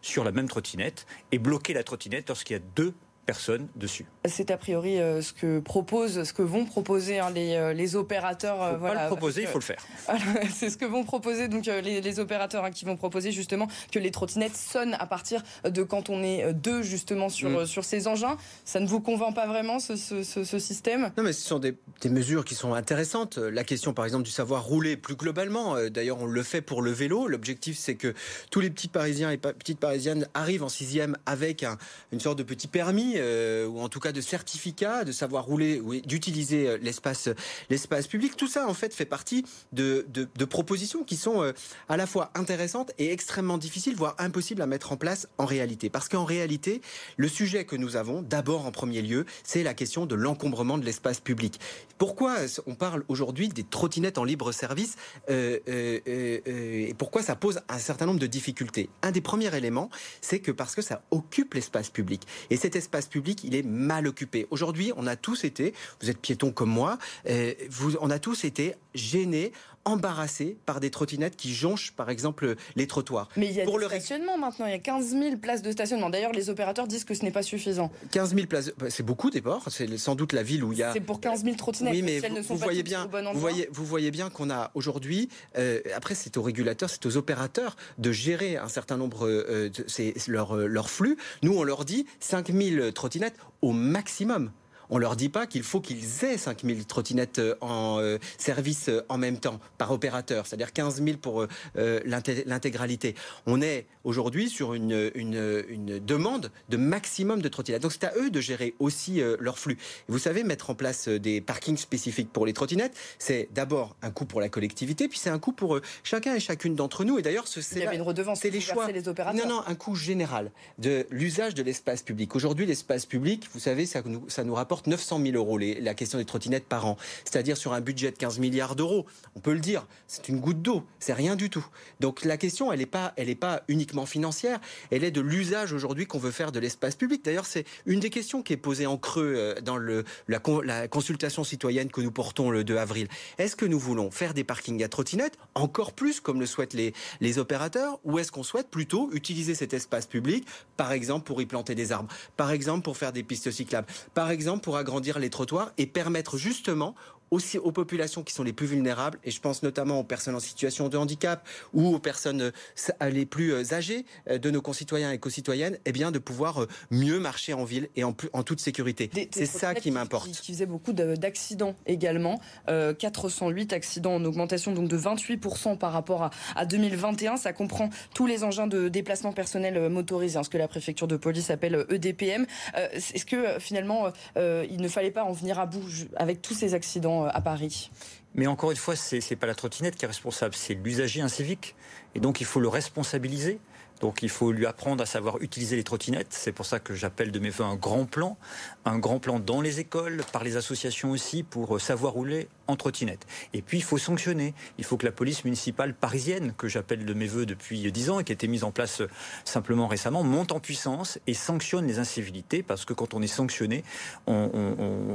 sur 0.00 0.24
la 0.24 0.30
même 0.30 0.48
trottinette 0.48 1.06
et 1.32 1.38
bloquer 1.38 1.74
la 1.74 1.82
trottinette 1.82 2.28
lorsqu'il 2.28 2.54
y 2.54 2.60
a 2.60 2.62
deux 2.76 2.94
personne 3.26 3.66
dessus. 3.74 4.06
C'est 4.24 4.50
a 4.50 4.56
priori 4.56 5.00
euh, 5.00 5.20
ce 5.20 5.32
que 5.32 5.58
propose, 5.58 6.22
ce 6.22 6.32
que 6.32 6.42
vont 6.42 6.64
proposer 6.64 7.18
hein, 7.18 7.30
les, 7.34 7.56
euh, 7.56 7.72
les, 7.72 7.96
opérateurs. 7.96 8.56
Il 8.60 8.74
faut 8.74 8.78
voilà, 8.78 8.94
pas 8.94 9.02
le 9.02 9.08
proposer, 9.08 9.42
il 9.42 9.48
faut 9.48 9.58
le 9.58 9.64
faire. 9.64 9.84
c'est 10.54 10.70
ce 10.70 10.76
que 10.76 10.84
vont 10.84 11.04
proposer 11.04 11.48
donc 11.48 11.66
euh, 11.66 11.80
les, 11.80 12.20
opérateurs 12.20 12.64
hein, 12.64 12.70
qui 12.70 12.84
vont 12.84 12.96
proposer 12.96 13.32
justement 13.32 13.66
que 13.90 13.98
les 13.98 14.12
trottinettes 14.12 14.56
sonnent 14.56 14.94
à 14.94 15.06
partir 15.06 15.42
de 15.64 15.82
quand 15.82 16.08
on 16.08 16.22
est 16.22 16.54
deux 16.54 16.82
justement 16.82 17.28
sur, 17.28 17.50
mm. 17.50 17.66
sur 17.66 17.84
ces 17.84 18.06
engins. 18.06 18.36
Ça 18.64 18.78
ne 18.78 18.86
vous 18.86 19.00
convainc 19.00 19.34
pas 19.34 19.46
vraiment 19.46 19.80
ce, 19.80 19.96
ce, 19.96 20.58
système? 20.58 21.10
Non, 21.16 21.24
mais 21.24 21.32
ce 21.32 21.46
sont 21.46 21.58
des, 21.58 21.76
des, 22.00 22.08
mesures 22.08 22.44
qui 22.44 22.54
sont 22.54 22.74
intéressantes. 22.74 23.38
La 23.38 23.64
question 23.64 23.92
par 23.92 24.04
exemple 24.04 24.24
du 24.24 24.30
savoir 24.30 24.64
rouler 24.64 24.96
plus 24.96 25.16
globalement. 25.16 25.76
D'ailleurs, 25.90 26.20
on 26.20 26.26
le 26.26 26.42
fait 26.42 26.60
pour 26.60 26.80
le 26.80 26.92
vélo. 26.92 27.26
L'objectif, 27.26 27.76
c'est 27.76 27.96
que 27.96 28.14
tous 28.50 28.60
les 28.60 28.70
petits 28.70 28.88
Parisiens 28.88 29.32
et 29.32 29.36
petites 29.36 29.80
Parisiennes 29.80 30.28
arrivent 30.34 30.62
en 30.62 30.68
sixième 30.68 31.16
avec 31.26 31.64
un, 31.64 31.76
une 32.12 32.20
sorte 32.20 32.38
de 32.38 32.44
petit 32.44 32.68
permis 32.68 33.15
euh, 33.18 33.66
ou 33.66 33.80
en 33.80 33.88
tout 33.88 34.00
cas 34.00 34.12
de 34.12 34.20
certificat, 34.20 35.04
de 35.04 35.12
savoir 35.12 35.44
rouler, 35.44 35.80
ou 35.80 36.00
d'utiliser 36.00 36.68
euh, 36.68 36.78
l'espace, 36.80 37.28
l'espace 37.70 38.06
public. 38.06 38.36
Tout 38.36 38.48
ça, 38.48 38.68
en 38.68 38.74
fait, 38.74 38.94
fait 38.94 39.04
partie 39.04 39.44
de, 39.72 40.06
de, 40.12 40.44
propositions 40.44 41.02
qui 41.02 41.16
sont 41.16 41.42
euh, 41.42 41.52
à 41.88 41.96
la 41.96 42.06
fois 42.06 42.30
intéressantes 42.34 42.92
et 42.98 43.12
extrêmement 43.12 43.58
difficiles, 43.58 43.96
voire 43.96 44.14
impossibles 44.18 44.62
à 44.62 44.66
mettre 44.66 44.92
en 44.92 44.96
place 44.96 45.28
en 45.38 45.44
réalité. 45.44 45.90
Parce 45.90 46.08
qu'en 46.08 46.24
réalité, 46.24 46.80
le 47.16 47.28
sujet 47.28 47.64
que 47.64 47.76
nous 47.76 47.96
avons, 47.96 48.22
d'abord 48.22 48.66
en 48.66 48.70
premier 48.70 49.02
lieu, 49.02 49.26
c'est 49.44 49.62
la 49.62 49.74
question 49.74 50.06
de 50.06 50.14
l'encombrement 50.14 50.78
de 50.78 50.84
l'espace 50.84 51.20
public. 51.20 51.60
Pourquoi 51.98 52.36
on 52.66 52.74
parle 52.74 53.04
aujourd'hui 53.08 53.48
des 53.48 53.64
trottinettes 53.64 54.18
en 54.18 54.24
libre 54.24 54.52
service 54.52 54.96
et 55.28 56.94
pourquoi 56.98 57.22
ça 57.22 57.34
pose 57.36 57.60
un 57.68 57.78
certain 57.78 58.06
nombre 58.06 58.20
de 58.20 58.26
difficultés? 58.26 58.88
Un 59.02 59.10
des 59.10 59.20
premiers 59.20 59.54
éléments, 59.56 59.90
c'est 60.20 60.40
que 60.40 60.52
parce 60.52 60.74
que 60.74 60.82
ça 60.82 61.02
occupe 61.10 61.54
l'espace 61.54 61.90
public. 61.90 62.22
Et 62.50 62.56
cet 62.56 62.76
espace 62.76 63.05
public, 63.08 63.44
il 63.44 63.54
est 63.54 63.62
mal 63.62 64.06
occupé. 64.06 64.46
Aujourd'hui, 64.50 64.92
on 64.96 65.06
a 65.06 65.16
tous 65.16 65.44
été, 65.44 65.74
vous 66.00 66.10
êtes 66.10 66.18
piétons 66.18 66.52
comme 66.52 66.70
moi, 66.70 66.98
euh, 67.28 67.54
vous, 67.70 67.96
on 68.00 68.10
a 68.10 68.18
tous 68.18 68.44
été 68.44 68.74
gênés, 68.94 69.52
embarrassés 69.86 70.58
par 70.66 70.80
des 70.80 70.90
trottinettes 70.90 71.36
qui 71.36 71.54
jonchent, 71.54 71.92
par 71.92 72.10
exemple, 72.10 72.56
les 72.74 72.86
trottoirs. 72.86 73.28
Mais 73.36 73.46
il 73.46 73.52
y 73.52 73.60
a 73.60 73.64
Pour 73.64 73.78
le 73.78 73.86
stationnement 73.86 74.36
maintenant, 74.36 74.66
il 74.66 74.72
y 74.72 74.74
a 74.74 74.78
15 74.78 75.10
000 75.10 75.36
places 75.36 75.62
de 75.62 75.70
stationnement. 75.70 76.10
D'ailleurs, 76.10 76.32
les 76.32 76.50
opérateurs 76.50 76.86
disent 76.86 77.04
que 77.04 77.14
ce 77.14 77.24
n'est 77.24 77.30
pas 77.30 77.42
suffisant. 77.42 77.90
15 78.10 78.34
000 78.34 78.46
places, 78.46 78.72
bah, 78.78 78.90
c'est 78.90 79.04
beaucoup 79.04 79.30
des 79.30 79.40
ports. 79.40 79.64
C'est 79.70 79.96
sans 79.96 80.16
doute 80.16 80.32
la 80.32 80.42
ville 80.42 80.64
où 80.64 80.72
il 80.72 80.78
y 80.78 80.82
a. 80.82 80.92
C'est 80.92 81.00
pour 81.00 81.20
15 81.20 81.44
000 81.44 81.56
trottinettes. 81.56 81.94
Oui, 81.94 82.02
mais 82.02 82.18
vous, 82.18 82.56
voyez 82.56 82.82
bien, 82.82 83.08
vous 83.32 83.40
voyez, 83.40 83.68
vous 83.72 83.86
voyez 83.86 84.10
bien 84.10 84.28
qu'on 84.28 84.50
a 84.50 84.72
aujourd'hui. 84.74 85.28
Euh, 85.56 85.80
après, 85.94 86.14
c'est 86.14 86.36
aux 86.36 86.42
régulateurs, 86.42 86.90
c'est 86.90 87.06
aux 87.06 87.16
opérateurs 87.16 87.76
de 87.98 88.10
gérer 88.10 88.56
un 88.56 88.68
certain 88.68 88.96
nombre, 88.96 89.26
euh, 89.26 89.70
c'est 89.86 90.14
leur, 90.26 90.56
leur 90.56 90.90
flux. 90.90 91.16
Nous, 91.42 91.56
on 91.56 91.62
leur 91.62 91.84
dit 91.84 92.06
5 92.20 92.52
000 92.52 92.90
trottinettes 92.90 93.36
au 93.62 93.70
maximum. 93.72 94.50
On 94.90 94.98
leur 94.98 95.16
dit 95.16 95.28
pas 95.28 95.46
qu'il 95.46 95.62
faut 95.62 95.80
qu'ils 95.80 96.24
aient 96.24 96.38
5000 96.38 96.86
trottinettes 96.86 97.38
euh, 97.38 97.54
en 97.60 97.98
euh, 98.00 98.18
service 98.38 98.88
euh, 98.88 99.04
en 99.08 99.18
même 99.18 99.38
temps 99.38 99.60
par 99.78 99.90
opérateur, 99.90 100.46
c'est-à-dire 100.46 100.72
15 100.72 101.02
000 101.02 101.18
pour 101.18 101.46
l'intégralité. 101.76 103.14
On 103.46 103.60
est 103.60 103.86
aujourd'hui 104.04 104.48
sur 104.48 104.74
une, 104.74 105.10
une, 105.14 105.98
demande 105.98 106.50
de 106.68 106.76
maximum 106.76 107.42
de 107.42 107.48
trottinettes. 107.48 107.82
Donc 107.82 107.92
c'est 107.92 108.04
à 108.04 108.12
eux 108.16 108.30
de 108.30 108.40
gérer 108.40 108.74
aussi 108.78 109.20
leur 109.38 109.58
flux. 109.58 109.78
vous 110.08 110.18
savez, 110.18 110.44
mettre 110.44 110.70
en 110.70 110.74
place 110.74 111.08
des 111.08 111.40
parkings 111.40 111.76
spécifiques 111.76 112.32
pour 112.32 112.46
les 112.46 112.52
trottinettes, 112.52 112.96
c'est 113.18 113.48
d'abord 113.54 113.96
un 114.02 114.10
coût 114.10 114.24
pour 114.24 114.40
la 114.40 114.48
collectivité, 114.48 115.08
puis 115.08 115.18
c'est 115.18 115.30
un 115.30 115.38
coût 115.38 115.52
pour 115.52 115.80
chacun 116.02 116.34
et 116.34 116.40
chacune 116.40 116.74
d'entre 116.74 117.04
nous. 117.04 117.18
Et 117.18 117.22
d'ailleurs, 117.22 117.46
c'est 117.46 117.60
Il 117.72 117.78
y 117.82 117.86
avait 117.86 117.96
une 117.96 118.02
redevance, 118.02 118.40
c'est 118.40 118.50
les 118.50 118.60
choix. 118.60 118.90
Les 118.90 119.08
opérateurs. 119.08 119.46
Non, 119.46 119.56
non, 119.56 119.62
un 119.66 119.74
coût 119.74 119.94
général 119.94 120.50
de 120.78 121.06
l'usage 121.10 121.54
de 121.54 121.62
l'espace 121.62 122.02
public. 122.02 122.34
Aujourd'hui, 122.34 122.66
l'espace 122.66 123.06
public, 123.06 123.48
vous 123.52 123.60
savez, 123.60 123.86
ça 123.86 124.02
nous, 124.04 124.28
ça 124.28 124.44
nous 124.44 124.54
rapporte 124.54 124.75
900 124.86 125.20
000 125.22 125.36
euros 125.36 125.58
la 125.58 125.94
question 125.94 126.18
des 126.18 126.24
trottinettes 126.24 126.66
par 126.66 126.86
an, 126.86 126.96
c'est-à-dire 127.24 127.56
sur 127.56 127.72
un 127.72 127.80
budget 127.80 128.10
de 128.10 128.16
15 128.16 128.38
milliards 128.38 128.76
d'euros. 128.76 129.06
On 129.34 129.40
peut 129.40 129.52
le 129.52 129.60
dire, 129.60 129.86
c'est 130.06 130.28
une 130.28 130.40
goutte 130.40 130.62
d'eau, 130.62 130.84
c'est 130.98 131.12
rien 131.12 131.36
du 131.36 131.50
tout. 131.50 131.66
Donc 132.00 132.24
la 132.24 132.36
question, 132.36 132.72
elle 132.72 132.80
n'est 132.80 132.86
pas, 132.86 133.14
pas 133.40 133.62
uniquement 133.68 134.06
financière, 134.06 134.60
elle 134.90 135.04
est 135.04 135.10
de 135.10 135.20
l'usage 135.20 135.72
aujourd'hui 135.72 136.06
qu'on 136.06 136.18
veut 136.18 136.30
faire 136.30 136.52
de 136.52 136.58
l'espace 136.58 136.96
public. 136.96 137.24
D'ailleurs, 137.24 137.46
c'est 137.46 137.64
une 137.86 138.00
des 138.00 138.10
questions 138.10 138.42
qui 138.42 138.52
est 138.52 138.58
posée 138.58 138.86
en 138.86 138.98
creux 138.98 139.34
euh, 139.36 139.60
dans 139.60 139.76
le, 139.76 140.04
la, 140.28 140.40
la 140.64 140.88
consultation 140.88 141.44
citoyenne 141.44 141.90
que 141.90 142.00
nous 142.00 142.10
portons 142.10 142.50
le 142.50 142.64
2 142.64 142.76
avril. 142.76 143.08
Est-ce 143.38 143.56
que 143.56 143.66
nous 143.66 143.78
voulons 143.78 144.10
faire 144.10 144.34
des 144.34 144.44
parkings 144.44 144.82
à 144.82 144.88
trottinettes 144.88 145.38
encore 145.54 145.92
plus 145.92 146.20
comme 146.20 146.40
le 146.40 146.46
souhaitent 146.46 146.74
les, 146.74 146.92
les 147.20 147.38
opérateurs, 147.38 147.98
ou 148.04 148.18
est-ce 148.18 148.32
qu'on 148.32 148.42
souhaite 148.42 148.68
plutôt 148.68 149.10
utiliser 149.12 149.54
cet 149.54 149.74
espace 149.74 150.06
public, 150.06 150.46
par 150.76 150.92
exemple 150.92 151.26
pour 151.26 151.40
y 151.40 151.46
planter 151.46 151.74
des 151.74 151.92
arbres, 151.92 152.12
par 152.36 152.50
exemple 152.50 152.82
pour 152.82 152.96
faire 152.96 153.12
des 153.12 153.22
pistes 153.22 153.50
cyclables, 153.50 153.86
par 154.14 154.30
exemple 154.30 154.60
pour 154.66 154.76
agrandir 154.76 155.20
les 155.20 155.30
trottoirs 155.30 155.70
et 155.78 155.86
permettre 155.86 156.38
justement 156.38 156.96
aussi 157.30 157.58
aux 157.58 157.72
populations 157.72 158.22
qui 158.22 158.32
sont 158.32 158.42
les 158.42 158.52
plus 158.52 158.66
vulnérables, 158.66 159.18
et 159.24 159.30
je 159.30 159.40
pense 159.40 159.62
notamment 159.62 160.00
aux 160.00 160.04
personnes 160.04 160.34
en 160.34 160.40
situation 160.40 160.88
de 160.88 160.96
handicap 160.96 161.46
ou 161.72 161.94
aux 161.94 161.98
personnes 161.98 162.40
euh, 162.40 163.10
les 163.10 163.26
plus 163.26 163.52
euh, 163.52 163.74
âgées 163.74 164.04
euh, 164.30 164.38
de 164.38 164.50
nos 164.50 164.62
concitoyens 164.62 165.12
et 165.12 165.18
concitoyennes, 165.18 165.78
eh 165.84 165.92
bien 165.92 166.10
de 166.10 166.18
pouvoir 166.18 166.66
mieux 166.90 167.18
marcher 167.18 167.52
en 167.52 167.64
ville 167.64 167.88
et 167.96 168.04
en, 168.04 168.14
en 168.32 168.42
toute 168.42 168.60
sécurité. 168.60 169.10
C'est 169.30 169.46
ça 169.46 169.74
qui 169.74 169.90
m'importe. 169.90 170.30
Qui, 170.30 170.52
faisait 170.52 170.66
beaucoup 170.66 170.92
d'accidents 170.92 171.74
également, 171.86 172.40
408 172.66 173.72
accidents 173.72 174.14
en 174.14 174.24
augmentation 174.24 174.72
donc 174.72 174.88
de 174.88 174.98
28% 174.98 175.76
par 175.78 175.92
rapport 175.92 176.30
à, 176.54 176.66
2021. 176.66 177.36
Ça 177.36 177.52
comprend 177.52 177.90
tous 178.14 178.26
les 178.26 178.44
engins 178.44 178.66
de 178.66 178.88
déplacement 178.88 179.32
personnel 179.32 179.88
motorisés, 179.88 180.38
hein, 180.38 180.42
ce 180.42 180.50
que 180.50 180.58
la 180.58 180.68
préfecture 180.68 181.08
de 181.08 181.16
police 181.16 181.50
appelle 181.50 181.86
EDPM. 181.90 182.46
Est-ce 182.92 183.24
que 183.24 183.58
finalement 183.58 184.12
il 184.36 184.80
ne 184.80 184.88
fallait 184.88 185.10
pas 185.10 185.24
en 185.24 185.32
venir 185.32 185.58
à 185.58 185.66
bout 185.66 185.84
avec 186.16 186.42
tous 186.42 186.54
ces 186.54 186.74
accidents? 186.74 187.15
Euh, 187.24 187.28
à 187.32 187.40
Paris. 187.40 187.90
Mais 188.34 188.46
encore 188.46 188.70
une 188.70 188.76
fois, 188.76 188.96
c'est 188.96 189.18
n'est 189.30 189.36
pas 189.36 189.46
la 189.46 189.54
trottinette 189.54 189.96
qui 189.96 190.04
est 190.04 190.08
responsable, 190.08 190.54
c'est 190.54 190.74
l'usager 190.74 191.22
incivique. 191.22 191.74
Et 192.14 192.20
donc 192.20 192.40
il 192.40 192.46
faut 192.46 192.60
le 192.60 192.68
responsabiliser. 192.68 193.58
Donc 194.00 194.22
il 194.22 194.28
faut 194.28 194.52
lui 194.52 194.66
apprendre 194.66 195.02
à 195.02 195.06
savoir 195.06 195.40
utiliser 195.40 195.76
les 195.76 195.84
trottinettes. 195.84 196.28
C'est 196.30 196.52
pour 196.52 196.66
ça 196.66 196.78
que 196.78 196.94
j'appelle 196.94 197.32
de 197.32 197.38
mes 197.38 197.48
voeux 197.48 197.64
un 197.64 197.76
grand 197.76 198.04
plan, 198.04 198.36
un 198.84 198.98
grand 198.98 199.20
plan 199.20 199.40
dans 199.40 199.60
les 199.62 199.80
écoles, 199.80 200.22
par 200.32 200.44
les 200.44 200.56
associations 200.56 201.10
aussi, 201.10 201.42
pour 201.42 201.80
savoir 201.80 202.12
rouler 202.12 202.48
en 202.66 202.76
trottinette. 202.76 203.26
Et 203.54 203.62
puis 203.62 203.78
il 203.78 203.82
faut 203.82 203.96
sanctionner. 203.96 204.54
Il 204.76 204.84
faut 204.84 204.98
que 204.98 205.06
la 205.06 205.12
police 205.12 205.44
municipale 205.44 205.94
parisienne, 205.94 206.52
que 206.58 206.68
j'appelle 206.68 207.06
de 207.06 207.14
mes 207.14 207.26
voeux 207.26 207.46
depuis 207.46 207.90
dix 207.90 208.10
ans 208.10 208.20
et 208.20 208.24
qui 208.24 208.32
a 208.32 208.34
été 208.34 208.48
mise 208.48 208.64
en 208.64 208.70
place 208.70 209.02
simplement 209.44 209.86
récemment, 209.86 210.22
monte 210.22 210.52
en 210.52 210.60
puissance 210.60 211.18
et 211.26 211.34
sanctionne 211.34 211.86
les 211.86 211.98
incivilités, 211.98 212.62
parce 212.62 212.84
que 212.84 212.92
quand 212.92 213.14
on 213.14 213.22
est 213.22 213.26
sanctionné, 213.26 213.82
on, 214.26 214.50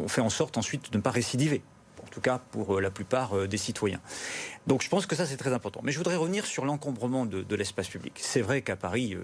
on 0.04 0.08
fait 0.08 0.22
en 0.22 0.30
sorte 0.30 0.58
ensuite 0.58 0.92
de 0.92 0.98
ne 0.98 1.04
pas 1.04 1.12
récidiver 1.12 1.62
en 2.04 2.08
tout 2.10 2.22
cas 2.22 2.40
pour 2.52 2.78
euh, 2.78 2.82
la 2.82 2.92
plupart 2.92 3.38
euh, 3.38 3.48
des 3.48 3.58
citoyens. 3.58 4.02
Donc 4.68 4.82
je 4.82 4.90
pense 4.90 5.06
que 5.06 5.16
ça 5.16 5.26
c'est 5.26 5.38
très 5.38 5.54
important. 5.54 5.82
Mais 5.84 5.92
je 5.92 5.98
voudrais 5.98 6.16
revenir 6.16 6.46
sur 6.46 6.66
l'encombrement 6.66 7.26
de, 7.26 7.56
l'espace 7.56 7.88
public. 7.88 8.14
C'est 8.18 8.42
vrai 8.42 8.62
qu'à 8.62 8.76
Paris, 8.76 9.14
euh, 9.16 9.24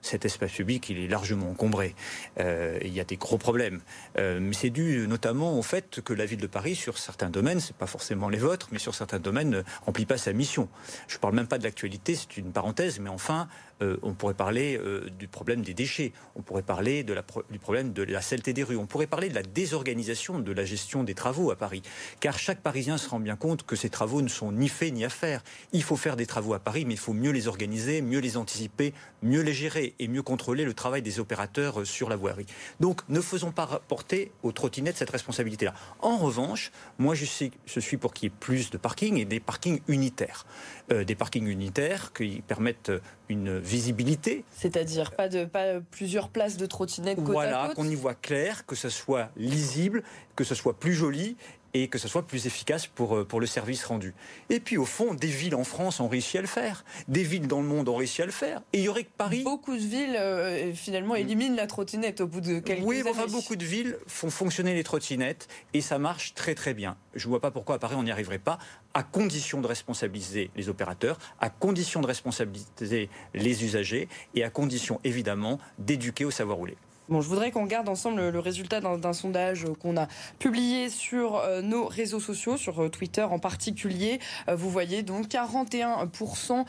cet 0.00 0.24
espace 0.24 0.52
public, 0.52 0.88
il 0.90 0.98
est 0.98 1.08
largement 1.08 1.50
encombré. 1.50 1.94
il 2.38 2.92
y 2.92 3.00
a 3.00 3.04
des 3.04 3.16
gros 3.16 3.36
problèmes. 3.36 3.80
mais 4.16 4.52
c'est 4.52 4.70
dû 4.70 5.06
notamment 5.08 5.58
au 5.58 5.62
fait 5.62 6.00
que 6.02 6.12
la 6.12 6.24
ville 6.24 6.38
de 6.38 6.46
Paris, 6.46 6.76
sur 6.76 6.98
certains 6.98 7.30
domaines, 7.30 7.58
c'est 7.58 7.74
pas 7.74 7.88
forcément 7.88 8.28
les 8.28 8.38
vôtres, 8.38 8.68
mais 8.70 8.78
sur 8.78 8.94
certains 8.94 9.18
domaines, 9.18 9.50
ne 9.50 9.62
remplit 9.84 10.06
pas 10.06 10.16
sa 10.16 10.32
mission. 10.32 10.68
Je 11.08 11.18
parle 11.18 11.34
même 11.34 11.48
pas 11.48 11.58
de 11.58 11.64
l'actualité, 11.64 12.14
c'est 12.14 12.36
une 12.36 12.52
parenthèse, 12.52 13.00
mais 13.00 13.10
enfin, 13.10 13.48
euh, 13.82 13.96
on 14.02 14.14
pourrait 14.14 14.34
parler 14.34 14.76
euh, 14.76 15.08
du 15.18 15.28
problème 15.28 15.62
des 15.62 15.74
déchets, 15.74 16.12
on 16.34 16.42
pourrait 16.42 16.62
parler 16.62 17.04
du 17.04 17.58
problème 17.58 17.92
de 17.92 18.02
la 18.02 18.20
saleté 18.20 18.52
des 18.52 18.62
rues, 18.62 18.76
on 18.76 18.86
pourrait 18.86 19.06
parler 19.06 19.28
de 19.28 19.34
la 19.34 19.42
désorganisation 19.42 20.40
de 20.40 20.52
la 20.52 20.64
gestion 20.64 21.04
des 21.04 21.14
travaux 21.14 21.50
à 21.50 21.56
Paris. 21.56 21.82
Car 22.20 22.38
chaque 22.38 22.60
Parisien 22.60 22.98
se 22.98 23.08
rend 23.08 23.20
bien 23.20 23.36
compte 23.36 23.64
que 23.64 23.76
ces 23.76 23.90
travaux 23.90 24.22
ne 24.22 24.28
sont 24.28 24.52
ni 24.52 24.68
faits 24.68 24.92
ni 24.92 25.04
à 25.04 25.08
faire. 25.08 25.42
Il 25.72 25.82
faut 25.82 25.96
faire 25.96 26.16
des 26.16 26.26
travaux 26.26 26.54
à 26.54 26.58
Paris, 26.58 26.84
mais 26.84 26.94
il 26.94 27.00
faut 27.00 27.12
mieux 27.12 27.30
les 27.30 27.46
organiser, 27.46 28.02
mieux 28.02 28.18
les 28.18 28.36
anticiper, 28.36 28.94
mieux 29.22 29.42
les 29.42 29.54
gérer 29.54 29.94
et 29.98 30.08
mieux 30.08 30.22
contrôler 30.22 30.64
le 30.64 30.74
travail 30.74 31.02
des 31.02 31.20
opérateurs 31.20 31.80
euh, 31.80 31.84
sur 31.84 32.08
la 32.08 32.16
voirie. 32.16 32.46
Donc 32.80 33.02
ne 33.08 33.20
faisons 33.20 33.52
pas 33.52 33.80
porter 33.86 34.32
aux 34.42 34.52
trottinettes 34.52 34.96
cette 34.96 35.10
responsabilité-là. 35.10 35.74
En 36.00 36.16
revanche, 36.16 36.72
moi 36.98 37.14
je, 37.14 37.24
je 37.66 37.80
suis 37.80 37.96
pour 37.96 38.12
qu'il 38.12 38.28
y 38.28 38.32
ait 38.32 38.36
plus 38.40 38.70
de 38.70 38.78
parkings 38.78 39.18
et 39.18 39.24
des 39.24 39.40
parkings 39.40 39.80
unitaires. 39.88 40.46
des 40.90 41.14
parkings 41.14 41.46
unitaires 41.46 42.12
qui 42.12 42.42
permettent 42.46 42.92
une 43.28 43.58
visibilité. 43.68 44.44
C'est-à-dire 44.50 45.12
pas 45.12 45.28
de 45.28 45.44
pas 45.44 45.80
plusieurs 45.90 46.28
places 46.28 46.56
de 46.56 46.66
trottinettes 46.66 47.18
côte 47.18 47.26
voilà, 47.26 47.72
qu'on 47.76 47.88
y 47.88 47.94
voit 47.94 48.14
clair, 48.14 48.66
que 48.66 48.74
ce 48.74 48.88
soit 48.88 49.30
lisible, 49.36 50.02
que 50.34 50.44
ce 50.44 50.54
soit 50.54 50.78
plus 50.78 50.94
joli 50.94 51.36
et 51.74 51.88
que 51.88 51.98
ce 51.98 52.08
soit 52.08 52.26
plus 52.26 52.46
efficace 52.46 52.86
pour, 52.86 53.16
euh, 53.16 53.24
pour 53.24 53.40
le 53.40 53.46
service 53.46 53.84
rendu. 53.84 54.14
Et 54.50 54.60
puis 54.60 54.76
au 54.76 54.84
fond, 54.84 55.14
des 55.14 55.28
villes 55.28 55.54
en 55.54 55.64
France 55.64 56.00
ont 56.00 56.08
réussi 56.08 56.38
à 56.38 56.40
le 56.40 56.46
faire, 56.46 56.84
des 57.08 57.22
villes 57.22 57.46
dans 57.46 57.60
le 57.60 57.66
monde 57.66 57.88
ont 57.88 57.96
réussi 57.96 58.22
à 58.22 58.26
le 58.26 58.32
faire, 58.32 58.62
et 58.72 58.78
il 58.78 58.84
y 58.84 58.88
aurait 58.88 59.04
que 59.04 59.10
Paris. 59.16 59.42
Beaucoup 59.42 59.74
de 59.74 59.82
villes 59.82 60.16
euh, 60.16 60.72
finalement 60.74 61.14
éliminent 61.14 61.56
la 61.56 61.66
trottinette 61.66 62.20
au 62.20 62.26
bout 62.26 62.40
de 62.40 62.58
quelques 62.58 62.84
oui, 62.84 63.00
années. 63.00 63.10
Oui, 63.10 63.32
beaucoup 63.32 63.56
de 63.56 63.64
villes 63.64 63.98
font 64.06 64.30
fonctionner 64.30 64.74
les 64.74 64.84
trottinettes 64.84 65.48
et 65.74 65.80
ça 65.80 65.98
marche 65.98 66.34
très 66.34 66.54
très 66.54 66.74
bien. 66.74 66.96
Je 67.14 67.26
ne 67.26 67.30
vois 67.30 67.40
pas 67.40 67.50
pourquoi 67.50 67.76
à 67.76 67.78
Paris 67.78 67.96
on 67.96 68.02
n'y 68.02 68.10
arriverait 68.10 68.38
pas, 68.38 68.58
à 68.94 69.02
condition 69.02 69.60
de 69.60 69.66
responsabiliser 69.66 70.50
les 70.56 70.68
opérateurs, 70.68 71.18
à 71.40 71.50
condition 71.50 72.00
de 72.00 72.06
responsabiliser 72.06 73.10
les 73.34 73.64
usagers 73.64 74.08
et 74.34 74.44
à 74.44 74.50
condition 74.50 75.00
évidemment 75.04 75.58
d'éduquer 75.78 76.24
au 76.24 76.30
savoir 76.30 76.58
rouler. 76.58 76.76
Bon, 77.08 77.22
je 77.22 77.28
voudrais 77.28 77.50
qu'on 77.50 77.62
regarde 77.62 77.88
ensemble 77.88 78.28
le, 78.28 78.38
résultat 78.38 78.80
d'un 78.82 79.12
sondage 79.14 79.64
qu'on 79.80 79.96
a 79.96 80.08
publié 80.38 80.90
sur 80.90 81.36
euh, 81.36 81.62
nos 81.62 81.86
réseaux 81.86 82.20
sociaux, 82.20 82.58
sur 82.58 82.82
euh, 82.82 82.90
Twitter 82.90 83.22
en 83.22 83.38
particulier. 83.38 84.20
Euh, 84.48 84.54
vous 84.54 84.68
voyez 84.68 85.02
donc 85.02 85.28
41% 85.28 86.66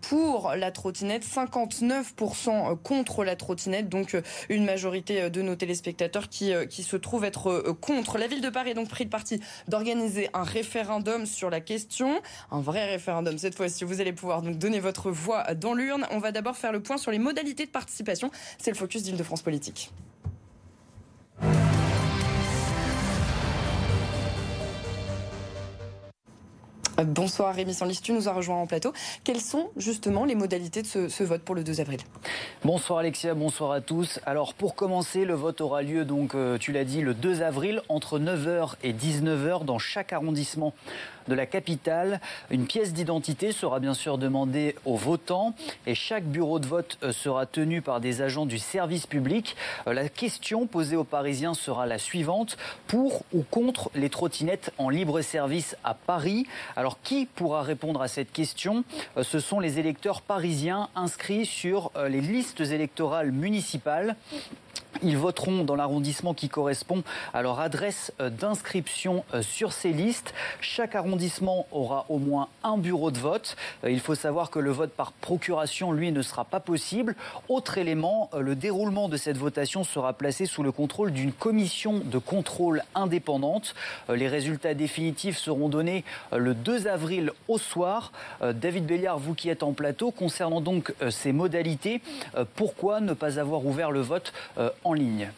pour 0.00 0.54
la 0.56 0.70
trottinette, 0.70 1.26
59% 1.26 2.78
contre 2.82 3.22
la 3.22 3.36
trottinette, 3.36 3.90
donc 3.90 4.16
une 4.48 4.64
majorité 4.64 5.28
de 5.28 5.42
nos 5.42 5.56
téléspectateurs 5.56 6.28
qui, 6.28 6.52
qui 6.70 6.82
se 6.82 6.96
trouvent 6.96 7.24
être 7.24 7.74
contre. 7.80 8.16
La 8.16 8.28
ville 8.28 8.40
de 8.40 8.48
Paris 8.48 8.70
a 8.70 8.74
donc 8.74 8.88
pris 8.88 9.04
le 9.04 9.10
parti 9.10 9.40
d'organiser 9.68 10.30
un 10.32 10.44
référendum 10.44 11.26
sur 11.26 11.50
la 11.50 11.60
question, 11.60 12.20
un 12.50 12.60
vrai 12.60 12.86
référendum 12.86 13.36
cette 13.36 13.54
fois-ci. 13.54 13.84
Vous 13.84 14.00
allez 14.00 14.12
pouvoir 14.12 14.42
donc 14.42 14.56
donner 14.56 14.80
votre 14.80 15.10
voix 15.10 15.54
dans 15.54 15.74
l'urne. 15.74 16.06
On 16.10 16.18
va 16.18 16.32
d'abord 16.32 16.56
faire 16.56 16.72
le 16.72 16.80
point 16.80 16.96
sur 16.96 17.10
les 17.10 17.18
modalités 17.18 17.66
de 17.66 17.70
participation. 17.70 18.30
C'est 18.58 18.70
le 18.70 18.76
focus 18.76 19.02
d'Île-de-France 19.02 19.42
Politique. 19.42 19.81
much. 19.90 21.81
Bonsoir 26.98 27.54
Rémi 27.54 27.72
Sanlis, 27.72 28.00
tu 28.02 28.12
nous 28.12 28.28
as 28.28 28.32
rejoint 28.32 28.56
en 28.56 28.66
plateau. 28.66 28.92
Quelles 29.24 29.40
sont 29.40 29.70
justement 29.76 30.24
les 30.24 30.34
modalités 30.34 30.82
de 30.82 30.86
ce, 30.86 31.22
vote 31.22 31.42
pour 31.42 31.54
le 31.54 31.64
2 31.64 31.80
avril? 31.80 32.00
Bonsoir 32.64 32.98
Alexia, 32.98 33.34
bonsoir 33.34 33.72
à 33.72 33.80
tous. 33.80 34.20
Alors 34.26 34.52
pour 34.52 34.74
commencer, 34.74 35.24
le 35.24 35.34
vote 35.34 35.60
aura 35.62 35.82
lieu 35.82 36.04
donc, 36.04 36.34
euh, 36.34 36.58
tu 36.58 36.70
l'as 36.70 36.84
dit, 36.84 37.00
le 37.00 37.14
2 37.14 37.42
avril 37.42 37.80
entre 37.88 38.18
9h 38.18 38.74
et 38.82 38.92
19h 38.92 39.64
dans 39.64 39.78
chaque 39.78 40.12
arrondissement 40.12 40.74
de 41.28 41.34
la 41.34 41.46
capitale. 41.46 42.20
Une 42.50 42.66
pièce 42.66 42.92
d'identité 42.92 43.52
sera 43.52 43.80
bien 43.80 43.94
sûr 43.94 44.18
demandée 44.18 44.74
aux 44.84 44.96
votants 44.96 45.54
et 45.86 45.94
chaque 45.94 46.24
bureau 46.24 46.58
de 46.58 46.66
vote 46.66 46.98
euh, 47.02 47.12
sera 47.12 47.46
tenu 47.46 47.80
par 47.80 48.00
des 48.00 48.22
agents 48.22 48.46
du 48.46 48.58
service 48.58 49.06
public. 49.06 49.56
Euh, 49.86 49.92
la 49.92 50.08
question 50.08 50.66
posée 50.66 50.96
aux 50.96 51.04
Parisiens 51.04 51.54
sera 51.54 51.86
la 51.86 51.98
suivante. 51.98 52.56
Pour 52.86 53.24
ou 53.32 53.42
contre 53.42 53.90
les 53.94 54.10
trottinettes 54.10 54.72
en 54.78 54.88
libre 54.88 55.20
service 55.22 55.76
à 55.84 55.94
Paris? 55.94 56.46
Qui 57.02 57.26
pourra 57.26 57.62
répondre 57.62 58.02
à 58.02 58.08
cette 58.08 58.32
question? 58.32 58.84
Euh, 59.16 59.22
Ce 59.22 59.40
sont 59.40 59.60
les 59.60 59.78
électeurs 59.78 60.22
parisiens 60.22 60.88
inscrits 60.94 61.46
sur 61.46 61.90
les 62.08 62.20
listes 62.20 62.60
électorales 62.60 63.32
municipales. 63.32 64.16
Ils 65.02 65.16
voteront 65.16 65.64
dans 65.64 65.74
l'arrondissement 65.74 66.34
qui 66.34 66.48
correspond 66.48 67.02
à 67.32 67.42
leur 67.42 67.60
adresse 67.60 68.12
euh, 68.20 68.28
d'inscription 68.30 69.24
euh, 69.32 69.42
sur 69.42 69.72
ces 69.72 69.92
listes. 69.92 70.34
Chaque 70.60 70.94
arrondissement 70.94 71.66
aura 71.72 72.04
au 72.08 72.18
moins 72.18 72.48
un 72.62 72.76
bureau 72.76 73.10
de 73.10 73.18
vote. 73.18 73.56
Euh, 73.84 73.90
il 73.90 74.00
faut 74.00 74.14
savoir 74.14 74.50
que 74.50 74.58
le 74.58 74.70
vote 74.70 74.92
par 74.92 75.12
procuration, 75.12 75.92
lui, 75.92 76.12
ne 76.12 76.22
sera 76.22 76.44
pas 76.44 76.60
possible. 76.60 77.16
Autre 77.48 77.78
élément, 77.78 78.30
le 78.38 78.54
déroulement 78.54 79.08
de 79.08 79.16
cette 79.16 79.38
votation 79.38 79.82
sera 79.82 80.12
placé 80.12 80.46
sous 80.46 80.62
le 80.62 80.72
contrôle 80.72 81.12
d'une 81.12 81.32
commission 81.32 82.00
de 82.04 82.18
contrôle 82.18 82.82
indépendante. 82.94 83.74
Les 84.08 84.28
résultats 84.28 84.74
définitifs 84.74 85.38
seront 85.38 85.68
donnés 85.68 86.04
le 86.32 86.54
2 86.54 86.71
avril 86.86 87.30
au 87.48 87.58
soir. 87.58 88.12
David 88.42 88.86
Béliard, 88.86 89.18
vous 89.18 89.34
qui 89.34 89.48
êtes 89.48 89.62
en 89.62 89.72
plateau, 89.72 90.10
concernant 90.10 90.60
donc 90.60 90.94
ces 91.10 91.32
modalités, 91.32 92.00
pourquoi 92.54 93.00
ne 93.00 93.14
pas 93.14 93.38
avoir 93.38 93.64
ouvert 93.64 93.90
le 93.90 94.00
vote 94.00 94.32
en 94.84 94.92
ligne? 94.92 95.30